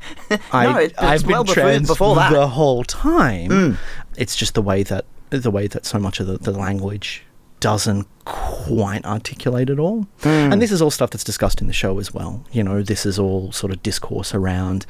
I, 0.52 0.66
no, 0.66 0.78
it, 0.78 0.94
I've 0.98 1.22
been 1.22 1.30
well 1.30 1.44
trans 1.44 1.88
before 1.88 2.14
that. 2.16 2.30
Mm. 2.30 2.34
the 2.34 2.48
whole 2.48 2.84
time. 2.84 3.78
It's 4.16 4.36
just 4.36 4.54
the 4.54 4.62
way 4.62 4.82
that 4.84 5.04
the 5.30 5.50
way 5.50 5.66
that 5.66 5.84
so 5.84 5.98
much 5.98 6.20
of 6.20 6.26
the, 6.26 6.38
the 6.38 6.52
language 6.52 7.22
doesn't 7.60 8.06
quite 8.24 9.04
articulate 9.04 9.68
it 9.68 9.78
all. 9.78 10.06
Mm. 10.22 10.52
And 10.52 10.62
this 10.62 10.70
is 10.70 10.80
all 10.80 10.90
stuff 10.90 11.10
that's 11.10 11.24
discussed 11.24 11.60
in 11.60 11.66
the 11.66 11.72
show 11.72 11.98
as 11.98 12.14
well. 12.14 12.44
You 12.52 12.62
know, 12.62 12.82
this 12.82 13.04
is 13.04 13.18
all 13.18 13.52
sort 13.52 13.72
of 13.72 13.82
discourse 13.82 14.34
around 14.34 14.86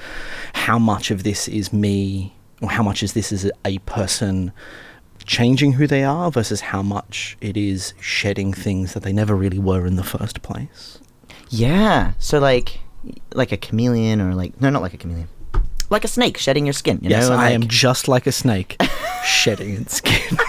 how 0.52 0.78
much 0.78 1.10
of 1.10 1.22
this 1.22 1.48
is 1.48 1.72
me, 1.72 2.34
or 2.60 2.70
how 2.70 2.82
much 2.82 3.02
is 3.02 3.14
this 3.14 3.32
is 3.32 3.50
a 3.64 3.78
person 3.80 4.52
changing 5.28 5.72
who 5.74 5.86
they 5.86 6.02
are 6.02 6.30
versus 6.30 6.60
how 6.72 6.82
much 6.82 7.36
it 7.40 7.56
is 7.56 7.92
shedding 8.00 8.52
things 8.52 8.94
that 8.94 9.02
they 9.02 9.12
never 9.12 9.36
really 9.36 9.58
were 9.58 9.86
in 9.86 9.96
the 9.96 10.02
first 10.02 10.40
place. 10.42 10.98
Yeah. 11.50 12.12
So 12.18 12.38
like, 12.40 12.80
like 13.34 13.52
a 13.52 13.56
chameleon, 13.56 14.20
or 14.20 14.34
like 14.34 14.58
no, 14.60 14.70
not 14.70 14.82
like 14.82 14.94
a 14.94 14.96
chameleon, 14.96 15.28
like 15.90 16.04
a 16.04 16.08
snake 16.08 16.38
shedding 16.38 16.66
your 16.66 16.72
skin. 16.72 16.98
You 17.02 17.10
yes, 17.10 17.28
know, 17.28 17.36
I 17.36 17.50
am 17.50 17.68
just 17.68 18.08
like 18.08 18.26
a 18.26 18.32
snake, 18.32 18.80
shedding 19.24 19.74
its 19.74 19.94
skin. 19.96 20.36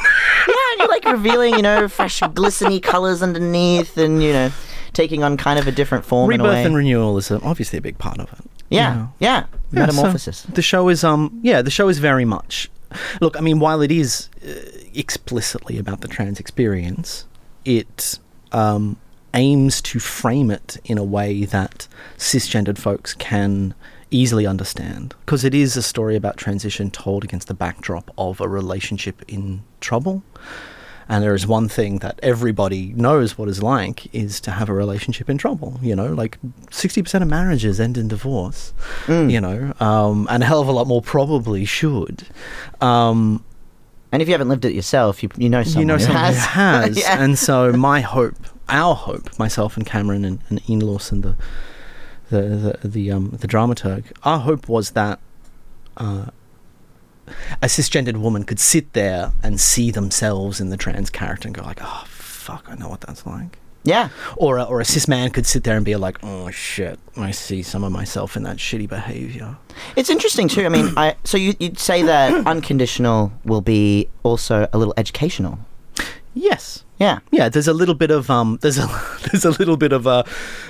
Yeah, 0.48 0.56
and 0.72 0.80
you're 0.80 0.88
like 0.88 1.06
revealing, 1.06 1.54
you 1.56 1.62
know, 1.62 1.88
fresh, 1.88 2.22
glistening 2.34 2.80
colors 2.80 3.22
underneath, 3.22 3.98
and 3.98 4.24
you 4.24 4.34
know, 4.34 4.50
taking 4.94 5.24
on 5.24 5.38
kind 5.38 5.60
of 5.60 5.68
a 5.68 5.72
different 5.72 6.06
form. 6.06 6.32
in 6.32 6.40
a 6.40 6.44
Rebirth 6.44 6.56
way. 6.56 6.64
and 6.66 6.76
renewal 6.76 7.18
is 7.20 7.30
obviously 7.30 7.78
a 7.78 7.82
big 7.82 8.00
part 8.00 8.18
of 8.20 8.32
it. 8.34 8.40
yeah, 8.70 8.90
you 8.94 9.00
know. 9.00 9.14
yeah, 9.20 9.44
Yeah, 9.72 9.86
so 9.86 9.94
metamorphosis. 9.94 10.44
the 10.44 10.62
show 10.64 10.90
is 10.90 11.04
um 11.04 11.40
yeah, 11.44 11.62
the 11.62 11.70
show 11.70 11.88
is 11.88 12.00
very 12.00 12.26
much 12.26 12.70
Look, 13.22 13.38
I 13.38 13.42
mean 13.42 13.60
while 13.60 13.82
it 13.82 13.92
is 13.92 14.30
uh, 14.46 14.54
explicitly 14.94 15.78
about 15.78 16.02
the 16.02 16.08
trans 16.08 16.40
experience, 16.40 17.26
it 17.66 18.20
um 18.52 18.98
aims 19.36 19.82
to 19.82 20.00
frame 20.00 20.50
it 20.50 20.78
in 20.86 20.98
a 20.98 21.04
way 21.04 21.46
that 21.46 21.88
cisgendered 22.18 22.80
folks 22.80 23.14
can 23.14 23.76
easily 24.12 24.48
understand. 24.48 25.14
Because 25.26 25.44
it 25.44 25.54
is 25.54 25.78
a 25.78 25.84
story 25.84 26.16
about 26.16 26.38
transition 26.38 26.90
told 26.90 27.24
against 27.24 27.48
the 27.48 27.54
backdrop 27.54 28.12
of 28.18 28.42
a 28.42 28.48
relationship 28.48 29.24
in 29.28 29.62
trouble 29.82 30.24
And 31.12 31.24
there 31.24 31.34
is 31.34 31.48
one 31.48 31.68
thing 31.68 31.98
that 32.00 32.20
everybody 32.22 32.94
knows 32.96 33.36
what 33.36 33.50
is 33.50 33.64
like 33.64 34.14
is 34.14 34.40
to 34.42 34.52
have 34.52 34.70
a 34.70 34.74
relationship 34.74 35.28
in 35.30 35.40
trouble. 35.40 35.80
You 35.82 35.96
know, 35.96 36.14
like 36.14 36.38
60% 36.70 37.22
of 37.24 37.28
marriages 37.28 37.80
end 37.80 37.98
in 37.98 38.08
divorce, 38.08 38.74
you 39.08 39.42
know, 39.42 39.74
um, 39.80 40.28
and 40.30 40.44
a 40.44 40.46
hell 40.46 40.62
of 40.62 40.68
a 40.68 40.72
lot 40.72 40.86
more 40.86 41.02
probably 41.02 41.66
should. 41.66 42.28
Um, 42.80 43.44
And 44.12 44.22
if 44.22 44.28
you 44.28 44.34
haven't 44.36 44.50
lived 44.50 44.66
it 44.66 44.74
yourself, 44.74 45.22
you 45.24 45.30
you 45.38 45.50
know 45.50 45.64
someone 45.64 45.82
you 45.82 45.86
know 45.86 45.98
someone 45.98 46.24
has. 46.24 46.36
who 46.38 46.42
has. 46.60 46.98
Yeah. 47.04 47.24
And 47.24 47.38
so 47.40 47.72
my 47.74 48.02
hope, 48.02 48.36
our 48.68 48.94
hope, 48.96 49.28
myself 49.40 49.78
and 49.78 49.86
Cameron 49.86 50.24
and, 50.26 50.40
and 50.50 50.62
Ian 50.70 50.82
Lawson, 50.82 51.22
the 51.22 51.36
the 52.30 52.42
the, 52.82 52.88
the 52.88 53.12
um 53.12 53.30
the 53.42 53.48
dramaturg, 53.48 54.04
our 54.24 54.40
hope 54.40 54.70
was 54.70 54.92
that 54.92 55.20
uh, 55.98 56.26
a 57.62 57.68
cisgendered 57.68 58.18
woman 58.18 58.44
could 58.44 58.60
sit 58.60 58.94
there 58.94 59.32
and 59.44 59.60
see 59.60 59.92
themselves 59.92 60.60
in 60.60 60.70
the 60.70 60.78
trans 60.78 61.10
character 61.10 61.48
and 61.48 61.56
go 61.56 61.64
like, 61.64 61.80
oh 61.82 62.04
fuck, 62.08 62.66
I 62.70 62.76
know 62.76 62.90
what 62.90 63.02
that's 63.02 63.26
like. 63.26 63.58
yeah. 63.84 64.10
Or 64.38 64.58
a, 64.58 64.64
or 64.64 64.82
a 64.82 64.86
cis 64.86 65.08
man 65.08 65.30
could 65.32 65.46
sit 65.46 65.64
there 65.64 65.76
and 65.76 65.86
be 65.86 65.96
like, 65.96 66.18
oh 66.24 66.50
shit, 66.52 67.00
I 67.18 67.32
see 67.32 67.62
some 67.64 67.84
of 67.84 67.92
myself 67.92 68.36
in 68.38 68.44
that 68.44 68.58
shitty 68.58 68.88
behavior. 68.90 69.58
It's 69.96 70.10
interesting 70.10 70.48
too. 70.48 70.66
I 70.66 70.70
mean, 70.70 70.94
I 70.98 71.16
so 71.24 71.38
you, 71.38 71.54
you'd 71.60 71.80
say 71.80 72.02
that 72.04 72.46
unconditional 72.48 73.32
will 73.46 73.62
be 73.62 74.08
also 74.24 74.68
a 74.74 74.78
little 74.78 74.94
educational. 74.98 75.60
Yes. 76.34 76.84
Yeah. 77.00 77.20
Yeah, 77.32 77.50
there's 77.50 77.68
a 77.68 77.74
little 77.74 77.96
bit 77.96 78.12
of 78.12 78.30
um, 78.30 78.60
there's 78.62 78.78
a 78.78 78.88
there's 79.32 79.46
a 79.46 79.52
little 79.52 79.78
bit 79.78 79.92
of 79.92 80.06
a 80.08 80.26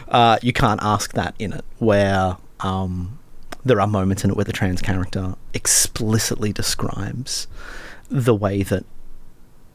uh, 0.08 0.38
you 0.42 0.54
can't 0.54 0.82
ask 0.82 1.14
that 1.14 1.36
in 1.40 1.54
it 1.54 1.66
where 1.80 2.38
um, 2.62 3.19
there 3.66 3.80
are 3.82 3.88
moments 3.88 4.24
in 4.24 4.30
it 4.30 4.36
where 4.36 4.46
the 4.46 4.54
trans 4.54 4.82
character 4.82 5.36
explicitly 5.54 6.54
describes 6.54 7.48
the 8.10 8.34
way 8.36 8.64
that 8.64 8.86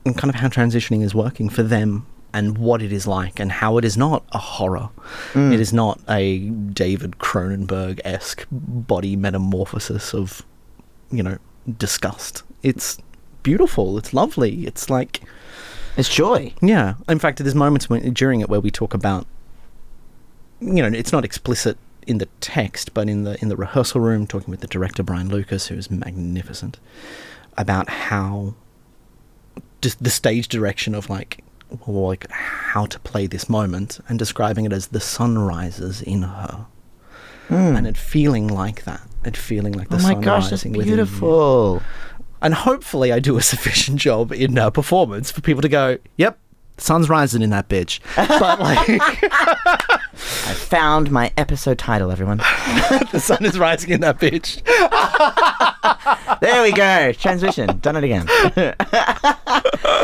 and 0.07 0.17
kind 0.19 0.29
of 0.35 0.41
how 0.41 0.49
transitioning 0.49 1.03
is 1.03 1.15
working 1.15 1.49
for 1.49 1.63
them 1.63 2.07
and 2.33 2.59
what 2.59 2.83
it 2.83 2.93
is 2.93 3.07
like 3.07 3.39
and 3.39 3.51
how 3.53 3.79
it 3.79 3.85
is 3.85 3.97
not 3.97 4.25
a 4.33 4.39
horror. 4.39 4.91
Mm. 5.33 5.53
It 5.55 5.61
is 5.61 5.73
not 5.73 6.01
a 6.09 6.49
David 6.51 7.13
Cronenberg 7.19 8.01
esque 8.05 8.47
body 8.51 9.17
metamorphosis 9.17 10.13
of 10.15 10.43
you 11.11 11.23
know 11.23 11.39
disgust. 11.79 12.43
It's 12.63 12.99
beautiful. 13.43 13.97
It's 13.99 14.13
lovely. 14.13 14.67
It's 14.67 14.91
like 14.91 15.21
It's 15.97 16.13
joy. 16.13 16.53
yeah. 16.61 16.95
In 17.09 17.19
fact, 17.19 17.39
there's 17.39 17.55
moments 17.55 17.89
when, 17.89 18.13
during 18.13 18.41
it 18.41 18.49
where 18.49 18.61
we 18.61 18.71
talk 18.71 18.95
about, 18.95 19.27
you 20.61 20.83
know, 20.83 20.89
it's 20.89 21.13
not 21.13 21.25
explicit 21.25 21.79
in 22.07 22.19
the 22.19 22.29
text, 22.41 22.95
but 22.95 23.09
in 23.09 23.25
the 23.25 23.41
in 23.41 23.49
the 23.49 23.57
rehearsal 23.57 24.01
room, 24.01 24.27
talking 24.27 24.51
with 24.51 24.61
the 24.61 24.67
director 24.67 25.03
Brian 25.03 25.29
Lucas, 25.29 25.69
who 25.69 25.75
is 25.77 25.91
magnificent, 25.91 26.79
about 27.57 27.89
how 27.89 28.55
just 29.81 30.03
the 30.03 30.11
stage 30.11 30.49
direction 30.49 30.95
of 30.95 31.11
like, 31.11 31.45
well, 31.87 32.07
like 32.09 32.31
how 32.31 32.87
to 32.87 32.99
play 33.01 33.27
this 33.27 33.49
moment, 33.49 34.01
and 34.09 34.19
describing 34.19 34.65
it 34.65 34.73
as 34.73 34.89
the 34.89 35.01
sun 35.01 35.39
rises 35.39 36.03
in 36.03 36.23
her, 36.23 36.67
and 37.49 37.87
it 37.87 37.97
feeling 37.97 38.49
like 38.49 38.85
that, 38.85 39.03
it 39.25 39.37
feeling 39.37 39.73
like 39.73 39.89
the 39.89 39.97
oh 39.97 40.03
my 40.03 40.13
sun 40.13 40.21
gosh, 40.21 40.43
that's 40.51 40.65
rising 40.65 40.75
you. 40.75 40.83
beautiful. 40.83 41.83
and 42.43 42.55
hopefully 42.55 43.13
I 43.13 43.19
do 43.21 43.37
a 43.37 43.43
sufficient 43.43 43.99
job 44.09 44.33
in 44.33 44.59
uh, 44.59 44.71
performance 44.71 45.31
for 45.31 45.41
people 45.41 45.63
to 45.63 45.69
go, 45.69 45.99
"Yep, 46.17 46.39
the 46.77 46.83
sun's 46.83 47.09
rising 47.09 47.43
in 47.43 47.51
that 47.51 47.69
bitch." 47.69 48.01
But 48.17 48.61
like, 48.61 48.79
I 48.89 50.55
found 50.55 51.11
my 51.11 51.33
episode 51.37 51.79
title, 51.79 52.11
everyone. 52.11 52.39
the 53.13 53.21
sun 53.21 53.45
is 53.45 53.59
rising 53.59 53.91
in 53.91 54.01
that 54.01 54.19
bitch. 54.19 54.63
there 56.41 56.63
we 56.63 56.73
go. 56.73 57.13
Transmission. 57.13 57.79
Done 57.79 57.97
it 57.97 58.05
again. 58.05 58.27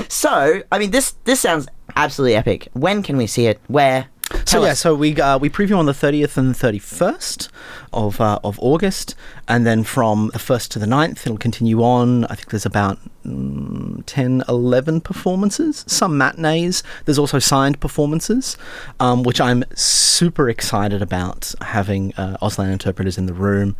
so, 0.08 0.62
I 0.70 0.78
mean, 0.78 0.90
this 0.90 1.12
this 1.24 1.40
sounds 1.40 1.68
absolutely 1.96 2.36
epic. 2.36 2.68
When 2.72 3.02
can 3.02 3.16
we 3.16 3.26
see 3.26 3.46
it? 3.46 3.60
Where? 3.68 4.08
So 4.30 4.38
Tell 4.44 4.62
yeah, 4.64 4.70
us. 4.72 4.80
so 4.80 4.94
we 4.94 5.20
uh, 5.20 5.38
we 5.38 5.50
preview 5.50 5.76
on 5.76 5.86
the 5.86 5.94
thirtieth 5.94 6.38
and 6.38 6.56
thirty 6.56 6.78
first 6.78 7.50
of 7.92 8.20
uh, 8.20 8.38
of 8.44 8.58
August, 8.60 9.14
and 9.48 9.66
then 9.66 9.82
from 9.82 10.30
the 10.32 10.38
first 10.38 10.70
to 10.72 10.78
the 10.78 10.86
9th, 10.86 11.26
it'll 11.26 11.36
continue 11.36 11.82
on. 11.82 12.24
I 12.26 12.36
think 12.36 12.50
there's 12.50 12.66
about 12.66 12.98
mm, 13.26 13.69
10, 14.10 14.42
11 14.48 15.02
performances, 15.02 15.84
some 15.86 16.18
matinees. 16.18 16.82
There's 17.04 17.18
also 17.18 17.38
signed 17.38 17.78
performances, 17.78 18.56
um, 18.98 19.22
which 19.22 19.40
I'm 19.40 19.62
super 19.76 20.48
excited 20.48 21.00
about 21.00 21.54
having 21.60 22.12
uh, 22.16 22.36
Auslan 22.42 22.72
interpreters 22.72 23.16
in 23.16 23.26
the 23.26 23.32
room. 23.32 23.76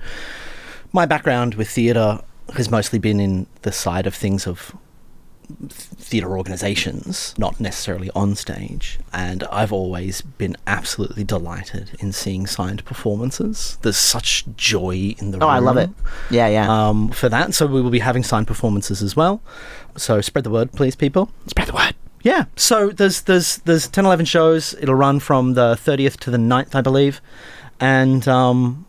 My 0.93 1.05
background 1.05 1.57
with 1.57 1.69
theatre 1.69 2.21
has 2.55 2.71
mostly 2.71 3.01
been 3.01 3.19
in 3.19 3.49
the 3.63 3.73
side 3.73 4.07
of 4.07 4.15
things 4.15 4.47
of 4.47 4.73
theatre 5.71 6.37
organisations, 6.37 7.35
not 7.38 7.61
necessarily 7.61 8.11
on 8.14 8.34
stage. 8.34 8.99
And 9.13 9.45
I've 9.45 9.73
always 9.73 10.21
been 10.23 10.56
absolutely 10.67 11.25
delighted 11.25 11.93
in 12.00 12.13
seeing 12.13 12.47
signed 12.47 12.84
performances. 12.84 13.78
There's 13.82 13.97
such 13.97 14.45
joy 14.56 15.15
in 15.19 15.30
the 15.30 15.39
Oh, 15.39 15.41
room. 15.41 15.50
I 15.50 15.58
love 15.58 15.76
it. 15.76 15.91
Yeah, 16.30 16.49
yeah. 16.49 16.69
Um, 16.89 17.10
for 17.10 17.28
that, 17.28 17.54
so 17.54 17.67
we 17.67 17.80
will 17.80 17.91
be 17.91 17.99
having 18.00 18.23
signed 18.23 18.47
performances 18.47 19.02
as 19.02 19.17
well. 19.17 19.41
So 19.97 20.21
spread 20.21 20.45
the 20.45 20.50
word, 20.50 20.73
please, 20.73 20.95
people. 20.97 21.30
Spread 21.47 21.69
the 21.69 21.75
word. 21.75 21.95
Yeah. 22.23 22.45
So 22.56 22.91
there's 22.91 23.23
there's 23.23 23.58
there's 23.58 23.89
10, 23.89 24.04
11 24.04 24.26
shows. 24.26 24.75
It'll 24.80 24.95
run 24.95 25.21
from 25.21 25.54
the 25.54 25.75
30th 25.75 26.17
to 26.21 26.30
the 26.30 26.36
9th, 26.36 26.75
I 26.75 26.80
believe. 26.82 27.21
And 27.80 28.28
um, 28.28 28.84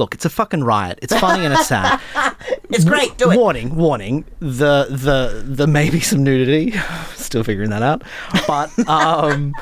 look, 0.00 0.14
it's 0.14 0.24
a 0.24 0.30
fucking 0.30 0.64
riot. 0.64 0.98
It's 1.02 1.16
funny 1.16 1.44
and 1.44 1.54
it's 1.54 1.68
sad. 1.68 2.00
It's 2.72 2.84
great. 2.84 3.18
Do 3.18 3.32
it. 3.32 3.36
Warning, 3.36 3.74
warning. 3.74 4.24
The 4.38 4.86
the 4.88 5.42
the 5.44 5.66
maybe 5.66 6.00
some 6.00 6.22
nudity. 6.22 6.72
Still 7.14 7.42
figuring 7.44 7.70
that 7.70 7.82
out. 7.82 8.02
But 8.46 8.70
um 8.88 9.52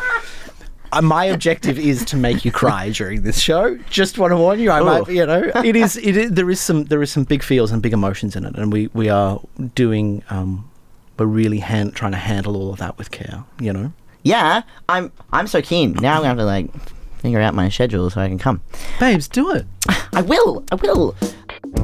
uh, 0.92 1.02
my 1.02 1.24
objective 1.24 1.78
is 1.78 2.04
to 2.06 2.16
make 2.16 2.44
you 2.44 2.52
cry 2.52 2.90
during 2.90 3.22
this 3.22 3.38
show. 3.38 3.76
Just 3.90 4.18
want 4.18 4.30
to 4.30 4.36
warn 4.36 4.58
you, 4.58 4.70
I 4.70 4.80
might, 4.80 5.08
you 5.08 5.26
know, 5.26 5.42
it 5.64 5.76
is, 5.76 5.98
it 5.98 6.16
is, 6.16 6.30
there 6.30 6.48
is 6.48 6.60
some, 6.60 6.84
there 6.84 7.02
is 7.02 7.12
some 7.12 7.24
big 7.24 7.42
feels 7.42 7.72
and 7.72 7.82
big 7.82 7.92
emotions 7.92 8.34
in 8.36 8.46
it, 8.46 8.56
and 8.56 8.72
we, 8.72 8.88
we 8.94 9.10
are 9.10 9.38
doing, 9.74 10.22
um, 10.30 10.70
we're 11.18 11.26
really 11.26 11.58
hand, 11.58 11.94
trying 11.94 12.12
to 12.12 12.18
handle 12.18 12.56
all 12.56 12.72
of 12.72 12.78
that 12.78 12.96
with 12.96 13.10
care, 13.10 13.44
you 13.60 13.70
know. 13.70 13.92
Yeah, 14.22 14.62
I'm. 14.88 15.12
I'm 15.32 15.46
so 15.46 15.62
keen. 15.62 15.92
Now 15.92 16.14
I'm 16.14 16.18
gonna 16.18 16.28
have 16.28 16.38
to 16.38 16.44
like 16.44 16.70
figure 17.18 17.40
out 17.40 17.54
my 17.54 17.68
schedule 17.68 18.10
so 18.10 18.20
I 18.20 18.28
can 18.28 18.38
come. 18.38 18.60
Babes, 19.00 19.28
do 19.28 19.50
it. 19.52 19.66
I 20.12 20.22
will. 20.22 20.64
I 20.70 20.76
will. 20.76 21.16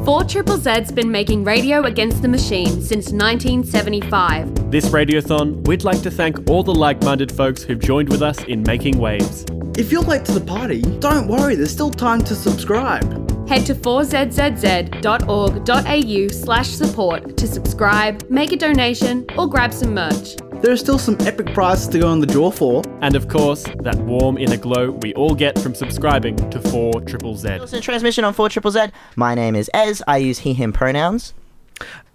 4 0.05 0.25
Triple 0.25 0.57
Z's 0.57 0.92
been 0.92 1.11
making 1.11 1.44
radio 1.44 1.85
against 1.85 2.23
the 2.23 2.29
machine 2.29 2.83
since 2.83 3.11
1975. 3.11 4.70
This 4.70 4.87
radiothon, 4.87 5.66
we'd 5.66 5.85
like 5.85 6.03
to 6.03 6.11
thank 6.11 6.49
all 6.49 6.62
the 6.62 6.75
like 6.75 7.03
minded 7.03 7.33
folks 7.33 7.62
who've 7.62 7.81
joined 7.81 8.09
with 8.09 8.23
us 8.23 8.42
in 8.44 8.62
making 8.62 8.99
waves. 8.99 9.44
If 9.77 9.90
you're 9.90 10.03
late 10.03 10.25
to 10.27 10.33
the 10.33 10.44
party, 10.44 10.83
don't 11.01 11.27
worry, 11.27 11.55
there's 11.55 11.73
still 11.73 11.90
time 11.90 12.20
to 12.23 12.35
subscribe. 12.35 13.03
Head 13.49 13.66
to 13.66 13.75
4zzz.org.au 13.75 16.29
slash 16.33 16.68
support 16.68 17.37
to 17.37 17.47
subscribe, 17.47 18.29
make 18.31 18.53
a 18.53 18.57
donation, 18.57 19.27
or 19.37 19.49
grab 19.49 19.73
some 19.73 19.94
merch. 19.94 20.37
There 20.64 20.72
are 20.72 20.79
still 20.79 20.98
some 20.98 21.18
epic 21.20 21.53
prizes 21.53 21.88
to 21.88 21.98
go 21.98 22.09
on 22.09 22.20
the 22.20 22.27
draw 22.27 22.50
for. 22.50 22.83
And 23.03 23.14
of 23.16 23.29
course, 23.29 23.64
that 23.81 23.96
warm 23.96 24.38
inner 24.38 24.57
glow 24.57 24.92
we 24.92 25.12
all 25.12 25.35
get 25.35 25.59
from 25.59 25.74
subscribing 25.74 26.37
to 26.48 26.59
4 26.59 27.03
Triple 27.03 27.37
Z. 27.37 27.59
Listen 27.59 27.81
to 27.81 27.85
transmission 27.85 28.24
on 28.24 28.33
4 28.33 28.48
Triple 28.48 28.70
Z. 28.70 28.87
My 29.14 29.35
name 29.35 29.57
is 29.57 29.70
Ez. 29.74 30.03
I 30.09 30.16
use 30.16 30.38
he, 30.38 30.55
him 30.55 30.72
pronouns. 30.72 31.35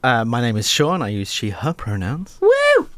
Uh, 0.02 0.26
my 0.26 0.42
name 0.42 0.58
is 0.58 0.68
Sean. 0.68 1.04
I 1.04 1.10
use 1.10 1.32
she, 1.32 1.52
her 1.52 1.74
pronouns. 1.74 2.40
Woo! 2.42 2.90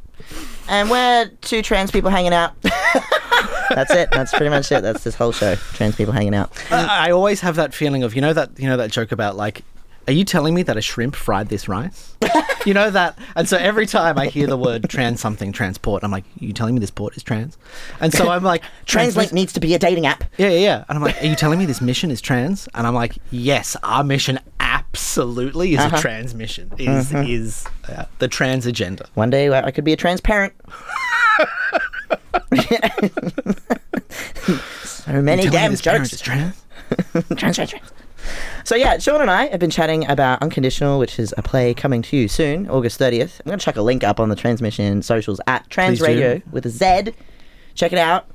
And 0.70 0.90
we're 0.90 1.30
two 1.42 1.62
trans 1.62 1.92
people 1.92 2.12
hanging 2.12 2.32
out. 2.32 2.54
That's 2.62 3.92
it. 3.92 4.08
That's 4.14 4.32
pretty 4.32 4.52
much 4.52 4.72
it. 4.72 4.82
That's 4.84 5.04
this 5.04 5.16
whole 5.16 5.34
show. 5.34 5.56
Trans 5.56 5.98
people 5.98 6.14
hanging 6.14 6.34
out. 6.34 6.54
I 6.72 7.10
I 7.10 7.12
always 7.12 7.42
have 7.42 7.58
that 7.58 7.74
feeling 7.74 8.04
of 8.04 8.16
you 8.16 8.22
know 8.22 8.32
that 8.32 8.58
you 8.58 8.70
know 8.70 8.78
that 8.78 8.90
joke 8.90 9.12
about 9.12 9.36
like, 9.36 9.66
are 10.08 10.14
you 10.14 10.24
telling 10.26 10.54
me 10.54 10.64
that 10.64 10.78
a 10.78 10.82
shrimp 10.82 11.16
fried 11.16 11.50
this 11.50 11.68
rice? 11.68 12.16
you 12.66 12.74
know 12.74 12.90
that, 12.92 13.18
and 13.36 13.48
so 13.48 13.58
every 13.58 13.86
time 13.86 14.18
I 14.18 14.28
hear 14.28 14.48
the 14.48 14.58
word 14.58 14.90
trans 14.90 15.20
something 15.22 15.52
transport, 15.52 16.04
I'm 16.04 16.12
like, 16.12 16.24
you 16.40 16.54
telling 16.54 16.74
me 16.76 16.80
this 16.80 16.92
port 16.92 17.16
is 17.18 17.24
trans? 17.24 17.58
And 18.00 18.12
so 18.14 18.30
I'm 18.30 18.44
like, 18.44 18.64
Translate 18.86 19.30
transmi- 19.30 19.34
needs 19.34 19.54
to 19.54 19.60
be 19.60 19.74
a 19.74 19.80
dating 19.80 20.06
app. 20.06 20.24
Yeah, 20.38 20.50
yeah, 20.50 20.60
yeah. 20.60 20.86
And 20.90 20.98
I'm 20.98 21.04
like, 21.04 21.22
are 21.22 21.26
you 21.28 21.36
telling 21.36 21.60
me 21.60 21.66
this 21.66 21.82
mission 21.82 22.10
is 22.12 22.20
trans? 22.22 22.68
And 22.74 22.86
I'm 22.88 22.94
like, 22.96 23.18
yes, 23.32 23.76
our 23.84 24.04
mission 24.04 24.40
absolutely 24.60 25.74
is 25.74 25.80
Uh-huh. 25.80 25.98
a 25.98 26.00
transmission. 26.00 26.72
Is 26.78 27.14
is 27.14 27.66
uh, 27.90 28.06
the 28.20 28.28
trans 28.28 28.66
agenda. 28.66 29.08
One 29.14 29.30
day 29.30 29.50
I 29.50 29.68
I 29.68 29.72
could 29.72 29.84
be 29.84 29.94
a 29.94 29.98
transparent. 29.98 30.54
so 34.84 35.22
many 35.22 35.44
You 35.44 35.50
telling 35.50 35.72
me 35.72 35.76
damn 35.76 35.76
jokes. 35.76 36.20
trans? 36.22 36.64
trans, 37.14 37.28
trans, 37.58 37.70
trans. 37.70 37.92
So 38.64 38.76
yeah, 38.76 38.98
Sean 39.00 39.22
and 39.22 39.30
I 39.32 39.48
have 39.48 39.60
been 39.60 39.70
chatting 39.72 40.10
about 40.10 40.42
Unconditional, 40.42 41.00
which 41.00 41.18
is 41.20 41.34
a 41.38 41.42
play 41.42 41.74
coming 41.74 42.02
to 42.04 42.18
you 42.18 42.28
soon, 42.28 42.70
August 42.70 43.00
30th. 43.00 43.40
I'm 43.40 43.46
going 43.50 43.60
to 43.60 43.64
chuck 43.66 43.76
a 43.76 43.82
link 43.82 44.04
up 44.04 44.20
on 44.20 44.30
the 44.30 44.36
transmission 44.36 45.02
socials 45.02 45.42
at 45.48 45.70
Trans 45.70 46.00
Radio 46.02 46.42
with 46.52 46.66
a 46.66 46.70
Z. 46.70 47.14
Check 47.76 47.94
it 47.94 48.00
out. 48.00 48.28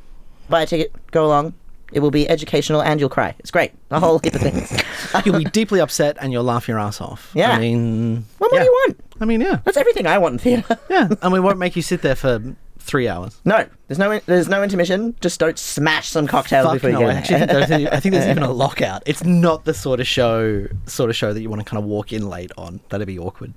Buy 0.48 0.62
a 0.62 0.66
ticket. 0.66 0.92
Go 1.10 1.26
along. 1.26 1.54
It 1.92 2.00
will 2.00 2.10
be 2.10 2.28
educational 2.28 2.82
and 2.82 2.98
you'll 2.98 3.08
cry. 3.08 3.34
It's 3.38 3.52
great. 3.52 3.72
A 3.92 4.00
whole 4.00 4.18
heap 4.18 4.34
of 4.34 4.40
things. 4.40 4.72
You'll 5.24 5.38
be 5.38 5.44
deeply 5.44 5.80
upset 5.80 6.16
and 6.20 6.32
you'll 6.32 6.42
laugh 6.42 6.66
your 6.66 6.80
ass 6.80 7.00
off. 7.00 7.30
Yeah. 7.32 7.52
I 7.52 7.60
mean, 7.60 8.24
What 8.38 8.50
more 8.50 8.58
yeah. 8.58 8.64
do 8.64 8.70
you 8.70 8.72
want? 8.72 9.00
I 9.20 9.24
mean, 9.24 9.40
yeah, 9.40 9.60
That's 9.64 9.76
everything 9.76 10.04
I 10.06 10.18
want 10.18 10.32
in 10.34 10.38
theatre. 10.40 10.78
yeah, 10.90 11.08
and 11.22 11.32
we 11.32 11.38
won't 11.38 11.58
make 11.58 11.76
you 11.76 11.82
sit 11.82 12.02
there 12.02 12.16
for 12.16 12.42
three 12.86 13.08
hours. 13.08 13.40
no, 13.44 13.66
there's 13.88 13.98
no 13.98 14.18
there's 14.26 14.48
no 14.48 14.62
intermission. 14.62 15.14
Just 15.20 15.38
don't 15.40 15.58
smash 15.58 16.08
some 16.08 16.26
cocktails 16.26 16.64
Fuck 16.66 16.74
before 16.74 16.90
no, 16.92 17.00
you 17.00 17.06
I 17.06 17.12
get 17.12 17.16
actually 17.18 17.38
there. 17.46 17.66
there's, 17.66 17.86
I 17.92 18.00
think 18.00 18.14
there's 18.14 18.26
even 18.28 18.42
a 18.42 18.50
lockout. 18.64 19.02
It's 19.06 19.24
not 19.24 19.64
the 19.64 19.74
sort 19.74 20.00
of 20.00 20.06
show, 20.06 20.66
sort 20.86 21.10
of 21.10 21.16
show 21.16 21.32
that 21.34 21.40
you 21.40 21.50
want 21.50 21.60
to 21.60 21.64
kind 21.68 21.82
of 21.82 21.88
walk 21.88 22.12
in 22.12 22.28
late 22.28 22.52
on. 22.56 22.80
That'd 22.88 23.06
be 23.06 23.18
awkward. 23.18 23.52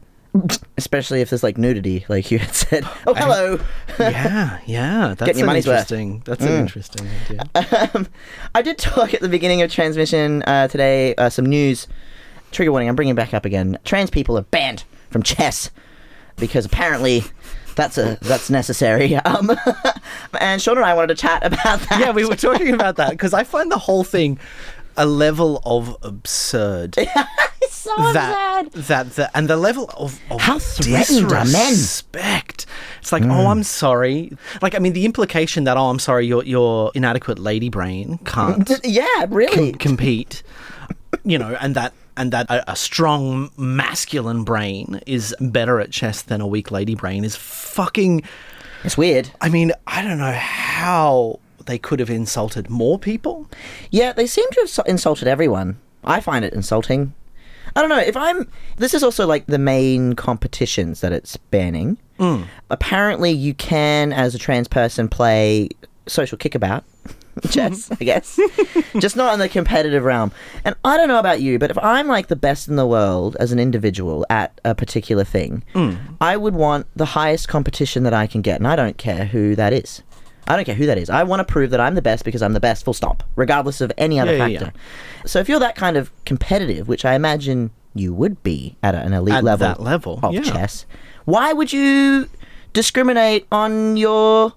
Especially 0.78 1.22
if 1.22 1.30
there's 1.32 1.42
like 1.44 1.58
nudity, 1.58 2.06
like 2.08 2.30
you 2.30 2.38
had 2.40 2.54
said. 2.54 2.84
Oh, 3.08 3.14
hello. 3.16 3.60
yeah, 4.00 4.60
yeah, 4.68 5.08
that's 5.10 5.22
Getting 5.22 5.38
your 5.40 5.46
an 5.46 5.48
money's 5.48 5.66
worth. 5.68 5.78
interesting. 5.92 6.22
That's 6.26 6.42
an 6.44 6.50
Mm. 6.50 6.60
interesting 6.60 7.08
idea. 7.26 7.90
um, 7.96 8.08
I 8.54 8.62
did 8.62 8.78
talk 8.78 9.14
at 9.16 9.22
the 9.22 9.30
beginning 9.30 9.62
of 9.64 9.72
transmission 9.72 10.44
uh, 10.44 10.68
today. 10.68 11.16
Uh, 11.16 11.30
some 11.30 11.46
news. 11.48 11.88
Trigger 12.52 12.72
warning. 12.72 12.90
I'm 12.90 12.96
bringing 12.96 13.14
it 13.14 13.16
back 13.16 13.34
up 13.34 13.46
again. 13.46 13.78
Trans 13.86 14.10
people 14.12 14.38
are 14.38 14.42
banned 14.44 14.84
from 15.10 15.24
chess 15.24 15.72
because 16.36 16.64
apparently 16.66 17.24
that's 17.80 17.98
a 17.98 18.18
that's 18.22 18.50
necessary. 18.50 19.18
Um, 19.26 19.52
and 20.40 20.62
Sean 20.62 20.78
and 20.78 20.86
I 20.86 20.94
wanted 20.94 21.16
to 21.16 21.22
chat 21.22 21.46
about 21.46 21.80
that. 21.90 22.00
yeah, 22.00 22.12
we 22.12 22.26
were 22.26 22.36
talking 22.36 22.74
about 22.74 22.96
that 22.98 23.12
because 23.12 23.34
I 23.34 23.44
find 23.44 23.72
the 23.72 23.78
whole 23.78 24.04
thing 24.04 24.40
a 24.98 25.06
level 25.06 25.62
of 25.66 25.96
absurd. 26.02 26.96
it's 27.62 27.76
so 27.76 27.96
that, 28.14 28.14
sad. 28.14 28.72
that 28.74 29.16
that 29.16 29.32
and 29.34 29.48
the 29.48 29.56
level 29.58 29.90
of, 29.98 30.20
of 30.30 30.42
How 30.42 30.60
threatened 30.60 31.32
are 31.32 31.46
men? 31.46 31.46
disrespect. 31.72 32.66
It's 33.00 33.12
like, 33.12 33.24
oh, 33.24 33.48
I'm 33.48 33.64
sorry. 33.64 34.32
Like, 34.62 34.76
I 34.76 34.80
mean, 34.80 34.94
the 34.94 35.06
implication 35.06 35.64
that 35.66 35.78
oh, 35.78 35.90
I'm 35.90 36.00
sorry, 36.00 36.26
your 36.28 36.44
your 36.44 36.92
inadequate 36.96 37.40
lady 37.40 37.70
brain 37.70 38.20
can't 38.26 38.70
Yeah, 38.84 39.06
really. 39.30 39.72
com- 39.72 39.80
compete. 39.80 40.44
You 41.24 41.38
know, 41.38 41.58
and 41.62 41.76
that 41.76 41.94
and 42.20 42.34
that 42.34 42.48
a, 42.52 42.74
a 42.74 42.76
strong 42.76 43.50
masculine 43.58 44.44
brain 44.44 45.00
is 45.08 45.34
better 45.40 45.80
at 45.80 45.90
chess 45.90 46.22
than 46.22 46.42
a 46.42 46.48
weak 46.48 46.70
lady 46.70 46.94
brain 46.94 47.24
is 47.24 47.36
fucking. 47.36 48.22
it's 48.84 48.98
weird. 48.98 49.32
I 49.40 49.48
mean, 49.50 49.72
I 49.88 50.04
don't 50.04 50.20
know 50.20 50.34
how 50.34 51.40
they 51.66 51.78
could 51.78 52.00
have 52.00 52.10
insulted 52.10 52.70
more 52.70 53.00
people. 53.00 53.50
Yeah, 53.90 54.12
they 54.12 54.28
seem 54.28 54.50
to 54.52 54.68
have 54.76 54.86
insulted 54.86 55.28
everyone. 55.30 55.80
I 56.04 56.20
find 56.20 56.44
it 56.44 56.54
insulting. 56.54 57.14
I 57.76 57.82
don't 57.82 57.90
know 57.90 58.00
if 58.00 58.18
I'm. 58.18 58.50
This 58.78 58.94
is 58.94 59.02
also 59.04 59.26
like 59.26 59.46
the 59.46 59.60
main 59.60 60.14
competitions 60.14 61.02
that 61.02 61.14
it's 61.14 61.38
banning. 61.38 61.98
Hmm. 62.18 62.44
Apparently, 62.70 63.32
you 63.32 63.54
can, 63.54 64.12
as 64.12 64.36
a 64.36 64.40
trans 64.40 64.68
person, 64.68 65.08
play 65.08 65.70
social 66.06 66.38
kickabout 66.38 66.84
chess. 67.48 67.90
I 67.92 68.04
guess, 68.04 68.40
just 69.00 69.16
not 69.16 69.34
in 69.34 69.40
the 69.40 69.50
competitive 69.50 70.04
realm. 70.04 70.32
And 70.66 70.76
I 70.84 70.98
don't 70.98 71.08
know 71.08 71.20
about 71.20 71.42
you, 71.42 71.60
but 71.60 71.72
if 71.72 71.78
I'm 71.78 72.08
like 72.08 72.28
the 72.28 72.36
best 72.36 72.68
in 72.68 72.76
the 72.76 72.88
world 72.88 73.38
as 73.40 73.52
an 73.52 73.60
individual 73.60 74.26
at 74.30 74.60
a 74.66 74.76
particular 74.76 75.24
thing, 75.24 75.64
hmm. 75.74 75.96
I 76.20 76.38
would 76.38 76.56
want 76.56 76.88
the 76.96 77.06
highest 77.06 77.48
competition 77.48 78.04
that 78.04 78.14
I 78.14 78.28
can 78.28 78.42
get, 78.42 78.58
and 78.58 78.68
I 78.68 78.76
don't 78.76 78.98
care 78.98 79.26
who 79.26 79.56
that 79.56 79.74
is. 79.74 80.04
I 80.48 80.56
don't 80.56 80.66
care 80.66 80.76
who 80.76 80.88
that 80.88 80.98
is. 80.98 81.12
I 81.12 81.24
want 81.24 81.42
to 81.42 81.44
prove 81.44 81.70
that 81.70 81.80
I'm 81.80 81.94
the 81.94 82.02
best 82.02 82.26
because 82.26 82.42
I'm 82.42 82.54
the 82.54 82.60
best, 82.60 82.84
full 82.84 82.96
stop, 82.96 83.24
regardless 83.36 83.82
of 83.82 83.92
any 84.00 84.20
other 84.20 84.36
Yeah, 84.36 84.48
yeah, 84.48 84.60
factor. 84.60 84.80
So 85.28 85.40
if 85.40 85.48
you're 85.48 85.60
that 85.60 85.76
kind 85.76 85.96
of 85.96 86.12
competitive, 86.26 86.88
which 86.88 87.06
I 87.06 87.14
imagine 87.14 87.70
you 87.94 88.14
would 88.16 88.42
be 88.42 88.76
at 88.82 88.96
an 88.96 89.14
elite 89.14 89.36
At 89.36 89.44
level, 89.44 89.68
that 89.68 89.80
level, 89.80 90.20
of 90.24 90.34
yeah. 90.34 90.42
chess, 90.42 90.88
why 91.26 91.54
would 91.54 91.72
you 91.72 92.28
discriminate 92.74 93.46
on 93.52 93.96
your 93.96 94.54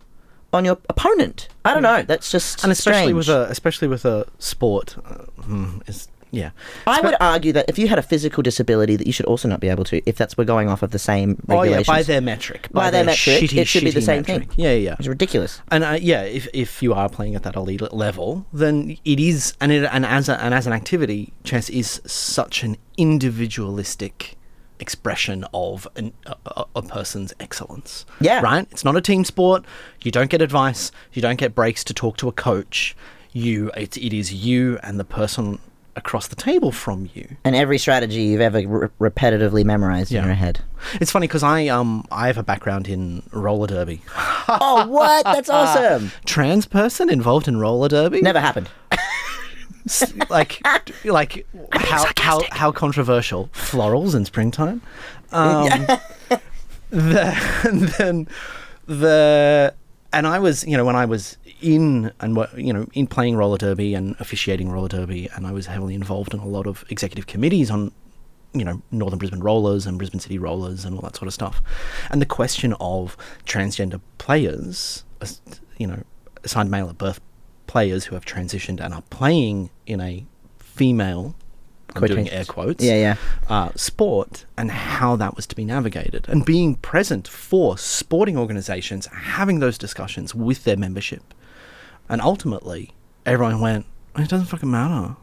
on 0.52 0.64
your 0.64 0.78
opponent? 0.88 1.48
I 1.64 1.74
don't 1.74 1.82
know. 1.82 2.02
That's 2.02 2.30
just 2.30 2.62
and 2.62 2.72
especially 2.72 3.12
strange. 3.12 3.16
with 3.16 3.28
a 3.28 3.50
especially 3.50 3.88
with 3.88 4.04
a 4.04 4.26
sport 4.38 4.96
uh, 5.04 5.24
hmm, 5.42 5.78
is 5.86 6.08
yeah 6.34 6.50
I 6.86 7.00
would 7.02 7.14
argue 7.20 7.52
that 7.52 7.66
if 7.68 7.78
you 7.78 7.88
had 7.88 7.98
a 7.98 8.02
physical 8.02 8.42
disability, 8.42 8.96
that 8.96 9.06
you 9.06 9.12
should 9.12 9.26
also 9.26 9.48
not 9.48 9.60
be 9.60 9.68
able 9.68 9.84
to, 9.84 10.00
if 10.08 10.16
that's 10.16 10.38
we're 10.38 10.44
going 10.46 10.68
off 10.70 10.82
of 10.82 10.90
the 10.90 10.98
same 10.98 11.36
oh 11.50 11.56
regulations. 11.60 11.88
yeah 11.88 11.92
by 11.94 12.02
their 12.02 12.20
metric 12.22 12.68
By 12.72 12.90
their 12.90 13.04
metric, 13.04 13.42
shitty, 13.42 13.58
it 13.58 13.68
should 13.68 13.84
be 13.84 13.90
the 13.90 14.00
same 14.00 14.22
metric. 14.26 14.48
thing. 14.52 14.64
yeah 14.64 14.72
yeah 14.72 14.96
It's 14.98 15.08
ridiculous. 15.08 15.60
and 15.70 15.84
uh, 15.84 15.98
yeah 16.00 16.22
if, 16.22 16.48
if 16.54 16.82
you 16.82 16.94
are 16.94 17.10
playing 17.10 17.34
at 17.34 17.42
that 17.42 17.54
elite 17.54 17.82
level 17.92 18.46
then 18.50 18.96
it 19.04 19.20
is 19.20 19.54
and 19.60 19.70
it, 19.72 19.84
and 19.92 20.06
as 20.06 20.30
a, 20.30 20.42
and 20.42 20.54
as 20.54 20.66
an 20.66 20.72
activity 20.72 21.34
chess 21.44 21.68
is 21.68 22.00
such 22.06 22.62
an 22.62 22.78
individualistic 22.96 24.38
expression 24.82 25.46
of 25.54 25.88
an, 25.96 26.12
a, 26.26 26.64
a- 26.76 26.82
person's 26.82 27.32
excellence 27.40 28.04
Yeah. 28.20 28.40
right 28.42 28.66
it's 28.70 28.84
not 28.84 28.96
a 28.96 29.00
team 29.00 29.24
sport 29.24 29.64
you 30.02 30.10
don't 30.10 30.28
get 30.28 30.42
advice 30.42 30.92
you 31.14 31.22
don't 31.22 31.38
get 31.38 31.54
breaks 31.54 31.82
to 31.84 31.94
talk 31.94 32.16
to 32.18 32.28
a 32.28 32.32
coach 32.32 32.94
you 33.32 33.70
it, 33.76 33.96
it 33.96 34.12
is 34.12 34.34
you 34.34 34.78
and 34.82 35.00
the 35.00 35.04
person 35.04 35.58
across 35.94 36.26
the 36.28 36.36
table 36.36 36.72
from 36.72 37.08
you 37.14 37.36
And 37.44 37.54
every 37.54 37.76
strategy 37.78 38.22
you've 38.22 38.40
ever 38.40 38.58
re- 38.66 38.88
repetitively 39.10 39.62
memorized 39.62 40.10
in 40.10 40.24
your 40.24 40.32
head. 40.34 40.60
It's 41.02 41.10
funny 41.10 41.26
because 41.28 41.42
I 41.42 41.68
um 41.68 42.06
I 42.10 42.26
have 42.28 42.38
a 42.38 42.42
background 42.42 42.88
in 42.88 43.22
roller 43.30 43.66
derby. 43.66 44.00
oh, 44.48 44.86
what? 44.88 45.22
That's 45.24 45.50
awesome. 45.60 46.10
Trans 46.24 46.64
person 46.66 47.10
involved 47.10 47.46
in 47.46 47.58
roller 47.58 47.88
derby. 47.90 48.22
Never 48.22 48.40
happened. 48.40 48.68
Like 50.30 50.60
like 51.04 51.46
how 51.72 52.06
how 52.16 52.42
how 52.50 52.72
controversial 52.72 53.48
florals 53.52 54.14
in 54.14 54.24
springtime. 54.24 54.82
Um, 55.30 55.68
the, 56.90 57.60
and 57.64 57.88
then 57.88 58.28
the 58.86 59.74
and 60.12 60.26
I 60.26 60.38
was 60.38 60.64
you 60.66 60.76
know 60.76 60.84
when 60.84 60.96
I 60.96 61.04
was 61.04 61.36
in 61.60 62.12
and 62.20 62.36
you 62.56 62.72
know 62.72 62.86
in 62.92 63.06
playing 63.06 63.36
roller 63.36 63.58
derby 63.58 63.94
and 63.94 64.16
officiating 64.18 64.70
roller 64.70 64.88
derby 64.88 65.28
and 65.34 65.46
I 65.46 65.52
was 65.52 65.66
heavily 65.66 65.94
involved 65.94 66.34
in 66.34 66.40
a 66.40 66.46
lot 66.46 66.66
of 66.66 66.84
executive 66.90 67.26
committees 67.26 67.70
on 67.70 67.92
you 68.52 68.64
know 68.64 68.82
Northern 68.90 69.18
Brisbane 69.18 69.40
Rollers 69.40 69.86
and 69.86 69.98
Brisbane 69.98 70.20
City 70.20 70.38
Rollers 70.38 70.84
and 70.84 70.94
all 70.94 71.02
that 71.02 71.16
sort 71.16 71.26
of 71.26 71.34
stuff, 71.34 71.62
and 72.10 72.20
the 72.20 72.26
question 72.26 72.74
of 72.80 73.16
transgender 73.46 74.00
players, 74.18 75.04
you 75.78 75.86
know, 75.86 76.02
assigned 76.44 76.70
male 76.70 76.88
at 76.88 76.98
birth 76.98 77.20
players 77.72 78.04
who 78.06 78.14
have 78.14 78.24
transitioned 78.24 78.80
and 78.84 78.92
are 78.92 79.04
playing 79.08 79.70
in 79.86 79.98
a 80.00 80.26
female. 80.58 81.34
I'm 81.94 82.06
doing 82.06 82.28
air 82.30 82.44
quotes. 82.44 82.82
Yeah, 82.84 83.00
yeah. 83.06 83.16
Uh, 83.48 83.70
sport 83.76 84.46
and 84.56 84.70
how 84.70 85.16
that 85.16 85.36
was 85.36 85.46
to 85.48 85.56
be 85.56 85.64
navigated, 85.64 86.28
and 86.28 86.44
being 86.44 86.74
present 86.76 87.28
for 87.28 87.76
sporting 87.78 88.36
organisations, 88.38 89.06
having 89.36 89.60
those 89.60 89.76
discussions 89.78 90.34
with 90.34 90.64
their 90.64 90.76
membership, 90.76 91.24
and 92.08 92.20
ultimately, 92.20 92.92
everyone 93.26 93.60
went, 93.60 93.84
"It 94.16 94.28
doesn't 94.28 94.46
fucking 94.46 94.70
matter." 94.70 95.16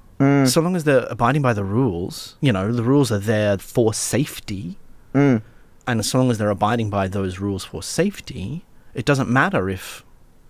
So 0.48 0.60
long 0.60 0.76
as 0.76 0.84
they're 0.84 1.08
abiding 1.10 1.42
by 1.42 1.54
the 1.54 1.64
rules, 1.64 2.36
you 2.42 2.52
know, 2.52 2.74
the 2.74 2.84
rules 2.84 3.10
are 3.12 3.24
there 3.34 3.58
for 3.58 3.94
safety. 3.94 4.78
Mm. 5.14 5.42
And 5.88 6.06
so 6.06 6.18
long 6.20 6.30
as 6.30 6.38
they're 6.38 6.50
abiding 6.50 6.90
by 6.90 7.08
those 7.08 7.40
rules 7.40 7.64
for 7.64 7.82
safety, 7.82 8.66
it 8.94 9.06
doesn't 9.06 9.30
matter 9.30 9.70
if. 9.70 10.04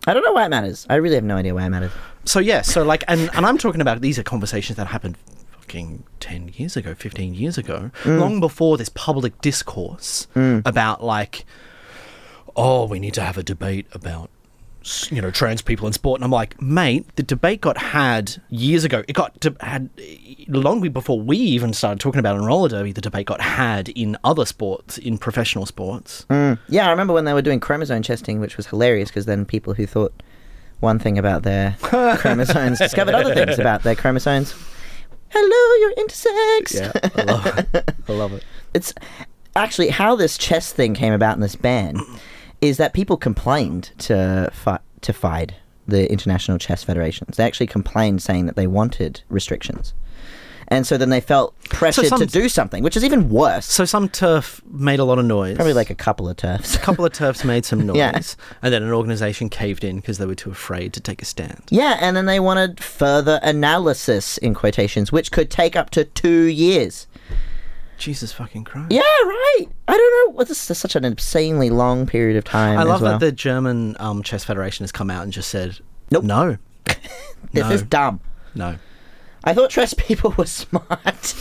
I 0.10 0.14
don't 0.14 0.24
know 0.24 0.34
why 0.34 0.46
it 0.46 0.50
matters. 0.50 0.88
I 0.90 0.96
really 0.96 1.16
have 1.16 1.24
no 1.24 1.38
idea 1.38 1.54
why 1.54 1.66
it 1.66 1.70
matters. 1.70 1.92
So, 2.26 2.40
yeah, 2.40 2.62
so 2.62 2.84
like, 2.84 3.04
and, 3.08 3.30
and 3.34 3.46
I'm 3.46 3.60
talking 3.60 3.80
about 3.80 4.02
these 4.02 4.18
are 4.18 4.24
conversations 4.24 4.78
that 4.78 4.88
happened 4.88 5.18
fucking 5.52 6.04
10 6.20 6.54
years 6.56 6.76
ago, 6.76 6.96
15 6.96 7.36
years 7.36 7.60
ago, 7.60 7.92
mm. 8.02 8.20
long 8.20 8.40
before 8.40 8.76
this 8.76 8.90
public 8.90 9.40
discourse 9.42 10.28
mm. 10.36 10.64
about 10.66 11.04
like, 11.04 11.46
oh, 12.56 12.88
we 12.88 13.00
need 13.00 13.14
to 13.14 13.22
have 13.22 13.38
a 13.38 13.44
debate 13.44 13.86
about 13.92 14.32
you 15.12 15.22
know 15.22 15.32
trans 15.32 15.62
people 15.62 15.88
in 15.88 15.94
sport. 15.94 16.20
And 16.20 16.26
i'm 16.26 16.32
like 16.32 16.60
mate 16.62 17.06
the 17.16 17.24
debate 17.24 17.62
got 17.62 17.78
had 17.78 18.42
years 18.50 18.84
ago. 18.84 19.04
It 19.08 19.14
got 19.14 19.40
de- 19.40 19.56
had 19.60 19.90
long 20.48 20.82
before 20.90 21.20
we 21.20 21.38
even 21.38 21.74
started 21.74 22.00
talking 22.00 22.20
about 22.20 22.36
it 22.36 22.40
in 22.40 22.46
roller 22.46 22.70
derby 22.70 22.92
the 22.92 23.02
debate 23.02 23.28
got 23.28 23.42
had 23.42 23.90
in 23.90 24.18
other 24.24 24.46
sports 24.46 24.98
in 24.98 25.18
professional 25.18 25.66
sports. 25.66 26.26
Mm. 26.30 26.60
Yeah, 26.70 26.88
I 26.88 26.92
remember 26.92 27.14
when 27.14 27.26
they 27.26 27.34
were 27.34 27.42
doing 27.42 27.60
chromosome 27.60 28.02
testing, 28.04 28.40
which 28.40 28.58
was 28.58 28.68
hilarious 28.68 29.10
because 29.10 29.26
then 29.26 29.46
people 29.46 29.74
who 29.74 29.86
thought 29.86 30.14
one 30.80 30.98
thing 31.00 31.18
about 31.18 31.44
their 31.44 31.76
chromosomes 31.82 32.80
discovered 32.80 33.14
other 33.16 33.34
things 33.34 33.60
about 33.60 33.84
their 33.84 33.96
chromosomes. 33.96 34.54
Hello, 35.30 35.76
you're 35.80 35.94
intersex. 35.96 36.74
yeah 36.74 36.92
i 37.16 37.24
love 37.24 37.46
it. 37.74 37.96
I 38.08 38.12
love 38.14 38.34
it. 38.34 38.44
It's 38.74 38.94
actually 39.56 39.90
how 39.90 40.16
this 40.16 40.38
chess 40.38 40.72
thing 40.72 40.94
came 40.94 41.14
about 41.14 41.36
in 41.36 41.42
this 41.42 41.56
ban 41.56 42.00
is 42.62 42.78
that 42.78 42.94
people 42.94 43.18
complained 43.18 43.92
to 44.00 44.50
fi- 44.54 44.80
to 45.02 45.14
FIDE, 45.14 45.56
the 45.88 46.12
International 46.12 46.58
Chess 46.58 46.84
Federations. 46.84 47.38
They 47.38 47.44
actually 47.46 47.68
complained 47.68 48.22
saying 48.22 48.46
that 48.48 48.56
they 48.56 48.68
wanted 48.68 49.22
restrictions. 49.30 49.94
And 50.72 50.86
so 50.86 50.98
then 50.98 51.10
they 51.10 51.20
felt 51.20 51.56
pressured 51.64 52.06
some- 52.06 52.20
to 52.20 52.28
do 52.28 52.48
something, 52.48 52.84
which 52.84 52.96
is 52.96 53.04
even 53.04 53.28
worse. 53.30 53.66
so 53.66 53.86
some 53.86 54.08
turf 54.08 54.62
made 54.72 55.00
a 55.00 55.04
lot 55.04 55.18
of 55.18 55.26
noise 55.26 55.56
Probably 55.56 55.74
like 55.74 55.90
a 55.90 55.96
couple 55.96 56.30
of 56.30 56.38
turfs. 56.38 56.76
a 56.76 56.80
couple 56.80 57.04
of 57.06 57.12
turfs 57.12 57.44
made 57.44 57.66
some 57.66 57.86
noise 57.88 57.98
Yeah. 57.98 58.12
and 58.62 58.72
then 58.72 58.84
an 58.84 58.92
organization 58.94 59.50
caved 59.50 59.84
in 59.84 59.96
because 59.96 60.20
they 60.20 60.28
were 60.28 60.36
too 60.36 60.52
afraid 60.52 60.94
to 60.94 61.00
take 61.00 61.24
a 61.24 61.26
stand 61.26 61.64
Yeah, 61.72 61.98
and 62.00 62.16
then 62.16 62.28
they 62.28 62.40
wanted 62.40 62.84
further 62.84 63.40
analysis 63.42 64.38
in 64.38 64.54
quotations, 64.54 65.12
which 65.12 65.32
could 65.32 65.50
take 65.50 65.76
up 65.76 65.90
to 65.92 66.04
two 66.04 66.44
years. 66.44 67.08
Jesus 68.00 68.32
fucking 68.32 68.64
christ 68.64 68.92
Yeah, 68.92 69.02
right. 69.02 69.66
I 69.88 69.98
don't 69.98 70.36
know. 70.38 70.44
This 70.44 70.70
is 70.70 70.78
such 70.78 70.96
an 70.96 71.04
insanely 71.06 71.70
long 71.70 72.06
period 72.08 72.38
of 72.38 72.44
time. 72.46 72.80
I 72.80 72.84
love 72.84 73.02
well. 73.02 73.14
that 73.14 73.26
the 73.26 73.32
German 73.32 73.96
um, 74.00 74.24
chess 74.24 74.44
federation 74.44 74.84
has 74.84 74.92
come 74.92 75.10
out 75.12 75.24
and 75.24 75.34
just 75.34 75.50
said, 75.50 75.78
Nope. 76.12 76.24
no, 76.24 76.58
This 77.54 77.64
no. 77.66 77.72
is 77.72 77.84
dumb. 77.84 78.20
no." 78.56 78.76
I 79.44 79.54
thought 79.54 79.70
chess 79.70 79.94
people 79.94 80.34
were 80.38 80.46
smart. 80.46 80.86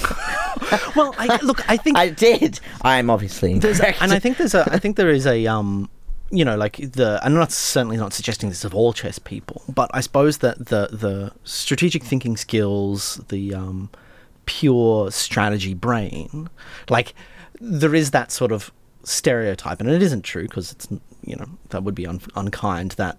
well, 0.96 1.14
I, 1.18 1.38
look, 1.42 1.68
I 1.68 1.76
think 1.76 1.98
I 2.04 2.10
did. 2.10 2.60
I'm 2.82 3.10
obviously 3.10 3.58
there's 3.58 3.80
a, 3.80 4.00
and 4.02 4.12
I 4.12 4.18
think 4.20 4.36
there's 4.36 4.54
a 4.54 4.68
I 4.72 4.78
think 4.78 4.96
there 4.96 5.10
is 5.10 5.26
a 5.26 5.46
um 5.48 5.90
you 6.30 6.44
know 6.44 6.56
like 6.56 6.76
the 6.76 7.18
I'm 7.24 7.34
not 7.34 7.50
certainly 7.50 7.96
not 7.96 8.12
suggesting 8.12 8.50
this 8.50 8.64
of 8.64 8.74
all 8.74 8.92
chess 8.92 9.18
people, 9.18 9.62
but 9.68 9.90
I 9.92 10.00
suppose 10.00 10.38
that 10.38 10.58
the 10.66 10.88
the 10.92 11.32
strategic 11.44 12.04
thinking 12.04 12.36
skills, 12.36 13.20
the 13.28 13.52
um 13.54 13.90
pure 14.48 15.10
strategy 15.10 15.74
brain, 15.74 16.48
like 16.88 17.12
there 17.60 17.94
is 17.94 18.10
that 18.12 18.32
sort 18.32 18.50
of 18.50 18.72
stereotype, 19.04 19.78
and 19.80 19.90
it 19.90 20.02
isn't 20.02 20.22
true 20.22 20.44
because 20.44 20.72
it's 20.72 20.88
you 21.22 21.36
know 21.36 21.46
that 21.68 21.82
would 21.84 21.94
be 21.94 22.06
un- 22.06 22.20
unkind 22.34 22.92
that 22.92 23.18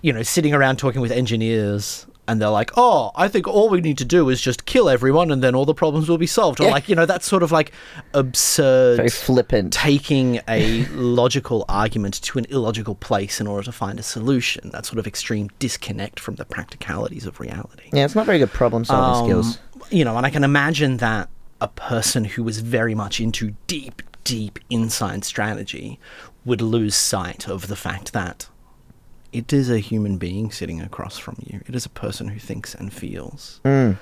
you 0.00 0.12
know 0.12 0.22
sitting 0.22 0.54
around 0.54 0.76
talking 0.78 1.00
with 1.00 1.10
engineers 1.10 2.06
and 2.28 2.42
they're 2.42 2.50
like, 2.50 2.70
"Oh, 2.76 3.10
I 3.16 3.26
think 3.26 3.48
all 3.48 3.70
we 3.70 3.80
need 3.80 3.96
to 3.98 4.04
do 4.04 4.28
is 4.28 4.38
just 4.38 4.66
kill 4.66 4.90
everyone, 4.90 5.30
and 5.32 5.42
then 5.42 5.54
all 5.54 5.64
the 5.64 5.72
problems 5.72 6.10
will 6.10 6.18
be 6.18 6.26
solved." 6.26 6.60
Or 6.60 6.64
Yeah. 6.64 6.72
like, 6.72 6.86
you 6.86 6.94
know, 6.94 7.06
that 7.06 7.24
sort 7.24 7.42
of 7.42 7.50
like 7.50 7.72
absurd, 8.12 8.96
Very 8.98 9.08
flippant. 9.08 9.72
taking 9.72 10.40
a 10.46 10.84
logical 10.92 11.64
argument 11.70 12.20
to 12.22 12.38
an 12.38 12.44
illogical 12.50 12.94
place 12.96 13.40
in 13.40 13.46
order 13.46 13.64
to 13.64 13.72
find 13.72 13.98
a 13.98 14.02
solution. 14.02 14.68
That 14.70 14.84
sort 14.84 14.98
of 14.98 15.06
extreme 15.06 15.48
disconnect 15.58 16.20
from 16.20 16.34
the 16.34 16.44
practicalities 16.44 17.24
of 17.24 17.40
reality. 17.40 17.84
yeah, 17.94 18.04
it's 18.04 18.14
not 18.14 18.26
very 18.26 18.38
good 18.38 18.52
problem 18.52 18.84
solving 18.84 19.32
Um, 19.32 19.42
skills. 19.42 19.58
You 19.90 20.04
know, 20.04 20.16
and 20.16 20.26
I 20.26 20.30
can 20.30 20.44
imagine 20.44 20.98
that 20.98 21.28
a 21.60 21.68
person 21.68 22.24
who 22.24 22.42
was 22.42 22.60
very 22.60 22.94
much 22.94 23.20
into 23.20 23.54
deep, 23.66 24.02
deep 24.24 24.58
inside 24.70 25.24
strategy 25.24 25.98
would 26.44 26.60
lose 26.60 26.94
sight 26.94 27.48
of 27.48 27.68
the 27.68 27.76
fact 27.76 28.12
that 28.12 28.48
it 29.32 29.52
is 29.52 29.70
a 29.70 29.78
human 29.78 30.18
being 30.18 30.50
sitting 30.50 30.80
across 30.80 31.18
from 31.18 31.36
you. 31.46 31.60
It 31.66 31.74
is 31.74 31.84
a 31.84 31.90
person 31.90 32.28
who 32.28 32.38
thinks 32.38 32.74
and 32.74 32.92
feels. 32.92 33.60
Mm. 33.64 33.98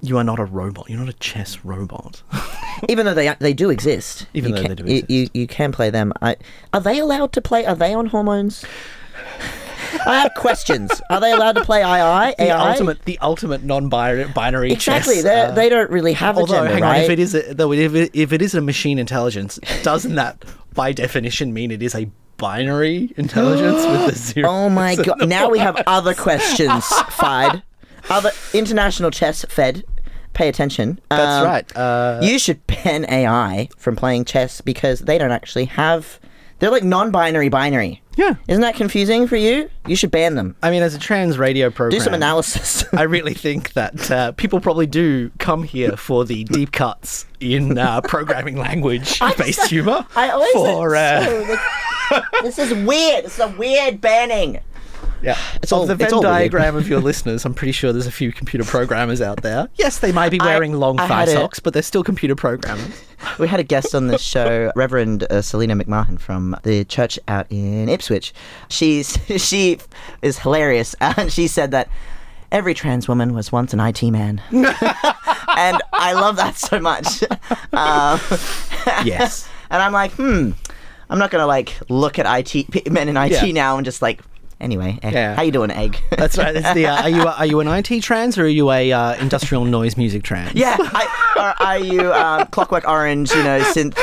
You 0.00 0.16
are 0.18 0.24
not 0.24 0.38
a 0.38 0.44
robot. 0.44 0.88
You're 0.88 1.00
not 1.00 1.08
a 1.08 1.14
chess 1.14 1.64
robot. 1.64 2.22
Even 2.88 3.04
though 3.06 3.14
they 3.14 3.34
they 3.40 3.52
do 3.52 3.70
exist. 3.70 4.26
Even 4.32 4.50
you 4.50 4.56
though 4.56 4.62
can, 4.62 4.68
they 4.68 4.82
do 4.82 4.84
you, 4.84 4.98
exist. 4.98 5.10
You, 5.10 5.40
you 5.40 5.46
can 5.48 5.72
play 5.72 5.90
them. 5.90 6.12
I, 6.22 6.36
are 6.72 6.80
they 6.80 7.00
allowed 7.00 7.32
to 7.32 7.40
play? 7.40 7.66
Are 7.66 7.74
they 7.74 7.92
on 7.94 8.06
hormones? 8.06 8.64
I 10.06 10.20
have 10.20 10.34
questions. 10.34 10.90
Are 11.10 11.20
they 11.20 11.32
allowed 11.32 11.56
to 11.56 11.64
play 11.64 11.80
II? 11.80 11.84
the 11.84 12.34
AI? 12.44 12.70
ultimate, 12.70 13.04
the 13.04 13.18
ultimate 13.20 13.62
non-binary 13.64 14.24
binary 14.34 14.72
Exactly. 14.72 15.14
chess. 15.16 15.24
They 15.24 15.40
uh, 15.40 15.50
they 15.52 15.68
don't 15.68 15.90
really 15.90 16.12
have 16.14 16.36
a 16.36 16.40
Although, 16.40 16.54
gender, 16.64 16.72
hang 16.74 16.82
right? 16.82 16.98
on, 16.98 17.04
if 17.04 17.10
it 17.10 17.18
is 17.18 17.34
a, 17.34 17.54
though, 17.54 17.72
if 17.72 17.94
it, 17.94 18.10
if 18.14 18.32
it 18.32 18.42
is 18.42 18.54
a 18.54 18.60
machine 18.60 18.98
intelligence, 18.98 19.58
doesn't 19.82 20.14
that 20.16 20.44
by 20.74 20.92
definition 20.92 21.52
mean 21.52 21.70
it 21.70 21.82
is 21.82 21.94
a 21.94 22.10
binary 22.36 23.12
intelligence 23.16 23.84
with 23.86 24.14
a 24.14 24.18
zero? 24.18 24.48
Oh 24.48 24.68
my 24.68 24.94
god! 25.04 25.28
Now 25.28 25.48
we 25.50 25.58
have 25.58 25.82
other 25.86 26.14
questions, 26.14 26.84
Fide. 27.10 27.62
Other 28.10 28.30
international 28.54 29.10
chess 29.10 29.44
fed. 29.48 29.84
Pay 30.34 30.48
attention. 30.48 31.00
That's 31.10 31.42
Um, 31.42 31.44
right. 31.46 31.76
Uh, 31.76 32.20
you 32.22 32.38
should 32.38 32.64
ban 32.68 33.04
AI 33.10 33.68
from 33.76 33.96
playing 33.96 34.24
chess 34.24 34.60
because 34.60 35.00
they 35.00 35.18
don't 35.18 35.32
actually 35.32 35.64
have. 35.64 36.20
They're 36.58 36.70
like 36.70 36.84
non-binary 36.84 37.48
binary. 37.48 38.02
Yeah. 38.16 38.34
Isn't 38.48 38.62
that 38.62 38.74
confusing 38.74 39.28
for 39.28 39.36
you? 39.36 39.70
You 39.86 39.94
should 39.94 40.10
ban 40.10 40.34
them. 40.34 40.56
I 40.60 40.70
mean, 40.70 40.82
as 40.82 40.92
a 40.94 40.98
trans 40.98 41.38
radio 41.38 41.70
program, 41.70 41.96
Do 41.96 42.02
some 42.04 42.14
analysis. 42.14 42.84
I 42.92 43.02
really 43.02 43.34
think 43.34 43.74
that 43.74 44.10
uh, 44.10 44.32
people 44.32 44.60
probably 44.60 44.86
do 44.88 45.30
come 45.38 45.62
here 45.62 45.96
for 45.96 46.24
the 46.24 46.42
deep 46.44 46.72
cuts 46.72 47.26
in 47.38 47.78
uh, 47.78 48.00
programming 48.00 48.56
language 48.56 49.20
based 49.36 49.66
humor. 49.70 50.04
I 50.16 50.30
always 50.30 50.52
for 50.52 50.96
uh, 50.96 51.24
so, 51.24 51.58
like, 52.10 52.24
this 52.42 52.58
is 52.58 52.72
weird. 52.74 53.24
This 53.24 53.34
is 53.34 53.40
a 53.40 53.54
weird 53.56 54.00
banning. 54.00 54.58
Yeah, 55.22 55.36
It's 55.62 55.72
of 55.72 55.78
all- 55.80 55.86
the 55.86 55.94
Venn 55.94 56.12
all 56.12 56.22
diagram 56.22 56.76
of 56.76 56.88
your 56.88 57.00
listeners. 57.00 57.44
I'm 57.44 57.54
pretty 57.54 57.72
sure 57.72 57.92
there's 57.92 58.06
a 58.06 58.12
few 58.12 58.32
computer 58.32 58.64
programmers 58.64 59.20
out 59.20 59.42
there. 59.42 59.68
Yes, 59.76 59.98
they 59.98 60.12
might 60.12 60.30
be 60.30 60.40
I- 60.40 60.44
wearing 60.46 60.74
long 60.74 60.98
I 61.00 61.08
thigh 61.08 61.20
had 61.20 61.28
a- 61.28 61.32
socks, 61.32 61.60
but 61.60 61.72
they're 61.72 61.82
still 61.82 62.04
computer 62.04 62.34
programmers. 62.34 63.04
We 63.38 63.48
had 63.48 63.58
a 63.58 63.64
guest 63.64 63.94
on 63.94 64.06
the 64.06 64.16
show, 64.18 64.70
Reverend 64.76 65.24
uh, 65.24 65.42
Selena 65.42 65.74
McMahon 65.74 66.20
from 66.20 66.56
the 66.62 66.84
church 66.84 67.18
out 67.26 67.46
in 67.50 67.88
Ipswich. 67.88 68.32
She's 68.68 69.18
she 69.44 69.78
is 70.22 70.38
hilarious, 70.38 70.94
and 71.00 71.32
she 71.32 71.48
said 71.48 71.72
that 71.72 71.88
every 72.52 72.74
trans 72.74 73.08
woman 73.08 73.34
was 73.34 73.50
once 73.50 73.72
an 73.74 73.80
IT 73.80 74.02
man, 74.04 74.40
and 74.52 75.82
I 75.92 76.12
love 76.14 76.36
that 76.36 76.56
so 76.56 76.78
much. 76.80 77.22
Um, 77.72 78.20
Yes. 79.04 79.48
and 79.70 79.82
I'm 79.82 79.92
like, 79.92 80.12
hmm, 80.12 80.52
I'm 81.10 81.18
not 81.18 81.30
gonna 81.30 81.46
like 81.46 81.78
look 81.88 82.18
at 82.18 82.26
IT 82.54 82.90
men 82.90 83.08
in 83.08 83.16
IT 83.16 83.32
Yeah. 83.32 83.52
now 83.52 83.76
and 83.76 83.84
just 83.84 84.00
like, 84.00 84.20
anyway, 84.60 84.98
egg, 85.02 85.12
Yeah. 85.14 85.34
how 85.34 85.42
you 85.42 85.52
doing, 85.52 85.70
egg? 85.70 85.98
That's 86.10 86.36
right. 86.38 86.54
It's 86.56 86.72
the, 86.74 86.86
uh, 86.86 87.02
are 87.02 87.08
you 87.10 87.22
are 87.26 87.46
you 87.46 87.60
an 87.60 87.68
IT 87.68 88.02
trans 88.02 88.38
or 88.38 88.44
are 88.44 88.48
you 88.48 88.70
a 88.70 88.92
uh, 88.92 89.14
industrial 89.16 89.64
noise 89.64 89.96
music 89.96 90.22
trans? 90.22 90.54
Yeah, 90.54 90.76
I, 90.78 91.04
or 91.36 91.66
are 91.66 91.78
you 91.78 92.12
um, 92.12 92.46
Clockwork 92.48 92.86
Orange? 92.88 93.30
You 93.32 93.42
know, 93.42 93.60
synth 93.60 93.96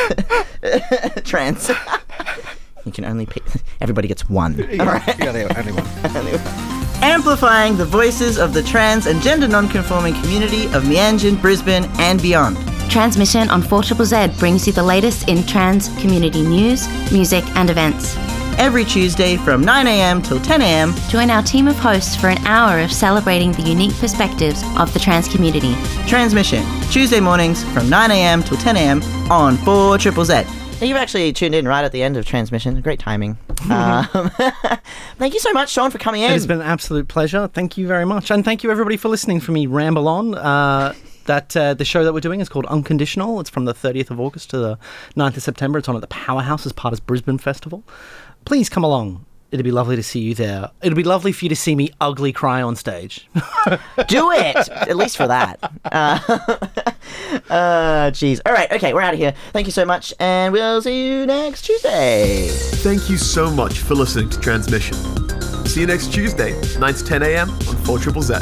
trans. 1.24 1.70
you 2.86 2.91
can 2.91 3.06
only 3.06 3.26
pick. 3.26 3.44
Everybody 3.82 4.08
gets 4.08 4.30
one. 4.30 4.56
Yeah, 4.58 4.84
All 4.84 4.88
right. 4.88 5.22
Only 5.58 5.74
one. 5.74 5.86
Amplifying 7.04 7.78
the 7.78 7.86
voices 7.86 8.39
of 8.39 8.54
the 8.54 8.63
trans 8.63 9.06
and 9.06 9.22
gender 9.22 9.48
non-conforming 9.48 10.13
community 10.22 10.65
of 10.68 10.84
Mianjin, 10.84 11.39
Brisbane, 11.39 11.86
and 12.00 12.22
beyond. 12.22 12.58
Transmission 12.89 13.50
on 13.50 13.62
4 13.62 13.84
Z 13.84 14.28
brings 14.39 14.65
you 14.65 14.74
the 14.74 14.82
latest 14.84 15.28
in 15.28 15.44
trans 15.46 15.89
community 16.00 16.41
news, 16.41 16.88
music, 17.12 17.44
and 17.56 17.70
events. 17.70 18.15
Every 18.58 18.86
Tuesday 18.86 19.36
from 19.36 19.62
9 19.63 19.86
a.m. 19.86 20.22
till 20.22 20.39
10 20.39 20.62
a.m. 20.62 20.94
Join 21.10 21.30
our 21.30 21.44
team 21.44 21.68
of 21.68 21.76
hosts 21.76 22.15
for 22.15 22.30
an 22.30 22.38
hour 22.46 22.80
of 22.80 22.91
celebrating 22.91 23.52
the 23.52 23.62
unique 23.62 23.94
perspectives 23.96 24.63
of 24.78 24.94
the 24.94 25.00
trans 25.00 25.28
community. 25.28 25.76
Transmission 26.08 26.63
Tuesday 26.89 27.20
mornings 27.20 27.63
from 27.74 27.89
9 27.89 28.12
a.m. 28.12 28.41
till 28.41 28.58
10 28.58 28.78
a.m. 28.78 29.04
on 29.30 29.58
4 29.58 29.98
Triple 29.98 30.24
Z. 30.24 30.44
You've 30.82 30.98
actually 30.98 31.34
tuned 31.34 31.54
in 31.54 31.68
right 31.68 31.84
at 31.84 31.91
the 31.91 32.02
end 32.02 32.15
of 32.15 32.26
transmission. 32.26 32.80
Great 32.82 33.00
timing. 33.00 33.38
um, 33.70 34.08
thank 35.18 35.34
you 35.34 35.39
so 35.39 35.52
much, 35.52 35.70
Sean, 35.70 35.91
for 35.91 35.98
coming 35.98 36.22
in. 36.22 36.30
It 36.32 36.34
has 36.34 36.48
been 36.48 36.62
an 36.62 36.68
absolute 36.68 37.08
pleasure. 37.10 37.48
Thank 37.48 37.78
you 37.78 37.88
very 37.88 38.06
much, 38.06 38.32
and 38.32 38.44
thank 38.44 38.63
you 38.63 38.72
everybody 38.72 38.96
for 38.98 39.10
listening 39.10 39.41
for 39.41 39.52
me 39.52 39.68
ramble 39.68 40.08
on. 40.08 40.36
Uh, 40.36 40.94
that 41.26 41.56
uh, 41.58 41.74
the 41.74 41.86
show 41.86 42.04
that 42.04 42.13
we're 42.13 42.20
doing 42.20 42.39
is 42.39 42.50
called 42.50 42.65
Unconditional. 42.68 43.39
It's 43.39 43.50
from 43.50 43.65
the 43.65 43.74
30th 43.74 44.12
of 44.12 44.20
August 44.20 44.50
to 44.52 44.58
the 44.58 44.78
9th 45.15 45.38
of 45.38 45.44
September. 45.44 45.80
It's 45.80 45.89
on 45.89 45.96
at 45.96 46.02
the 46.02 46.08
Powerhouse 46.08 46.65
as 46.65 46.72
part 46.72 46.94
of 46.94 47.06
Brisbane 47.06 47.38
Festival. 47.38 47.84
Please 48.45 48.69
come 48.69 48.84
along. 48.84 49.25
It'd 49.51 49.63
be 49.63 49.71
lovely 49.71 49.95
to 49.95 50.03
see 50.03 50.19
you 50.19 50.36
there. 50.36 50.69
It'd 50.81 50.95
be 50.95 51.03
lovely 51.03 51.31
for 51.31 51.45
you 51.45 51.49
to 51.49 51.55
see 51.55 51.75
me 51.75 51.89
ugly 52.01 52.34
cry 52.34 52.62
on 52.62 52.75
stage. 52.75 53.27
Do 54.08 54.31
it, 54.31 54.69
at 54.69 54.97
least 54.97 55.17
for 55.17 55.27
that. 55.27 55.60
Uh, 55.86 56.19
uh, 57.49 58.12
jeez. 58.12 58.41
All 58.45 58.51
right, 58.51 58.69
okay, 58.71 58.93
we're 58.93 59.01
out 59.01 59.13
of 59.13 59.19
here. 59.19 59.34
Thank 59.53 59.67
you 59.67 59.71
so 59.71 59.86
much, 59.86 60.13
and 60.19 60.51
we'll 60.51 60.81
see 60.81 61.08
you 61.08 61.25
next 61.25 61.62
Tuesday. 61.62 62.49
Thank 62.49 63.10
you 63.10 63.17
so 63.17 63.49
much 63.49 63.79
for 63.79 63.95
listening 63.95 64.29
to 64.29 64.39
Transmission. 64.39 64.97
See 65.65 65.81
you 65.81 65.88
next 65.88 66.12
Tuesday, 66.12 66.60
9 66.77 66.93
to 66.93 67.05
10 67.05 67.23
a.m. 67.23 67.49
on 67.49 67.77
4 67.86 67.99
Triple 67.99 68.23
Z. 68.23 68.36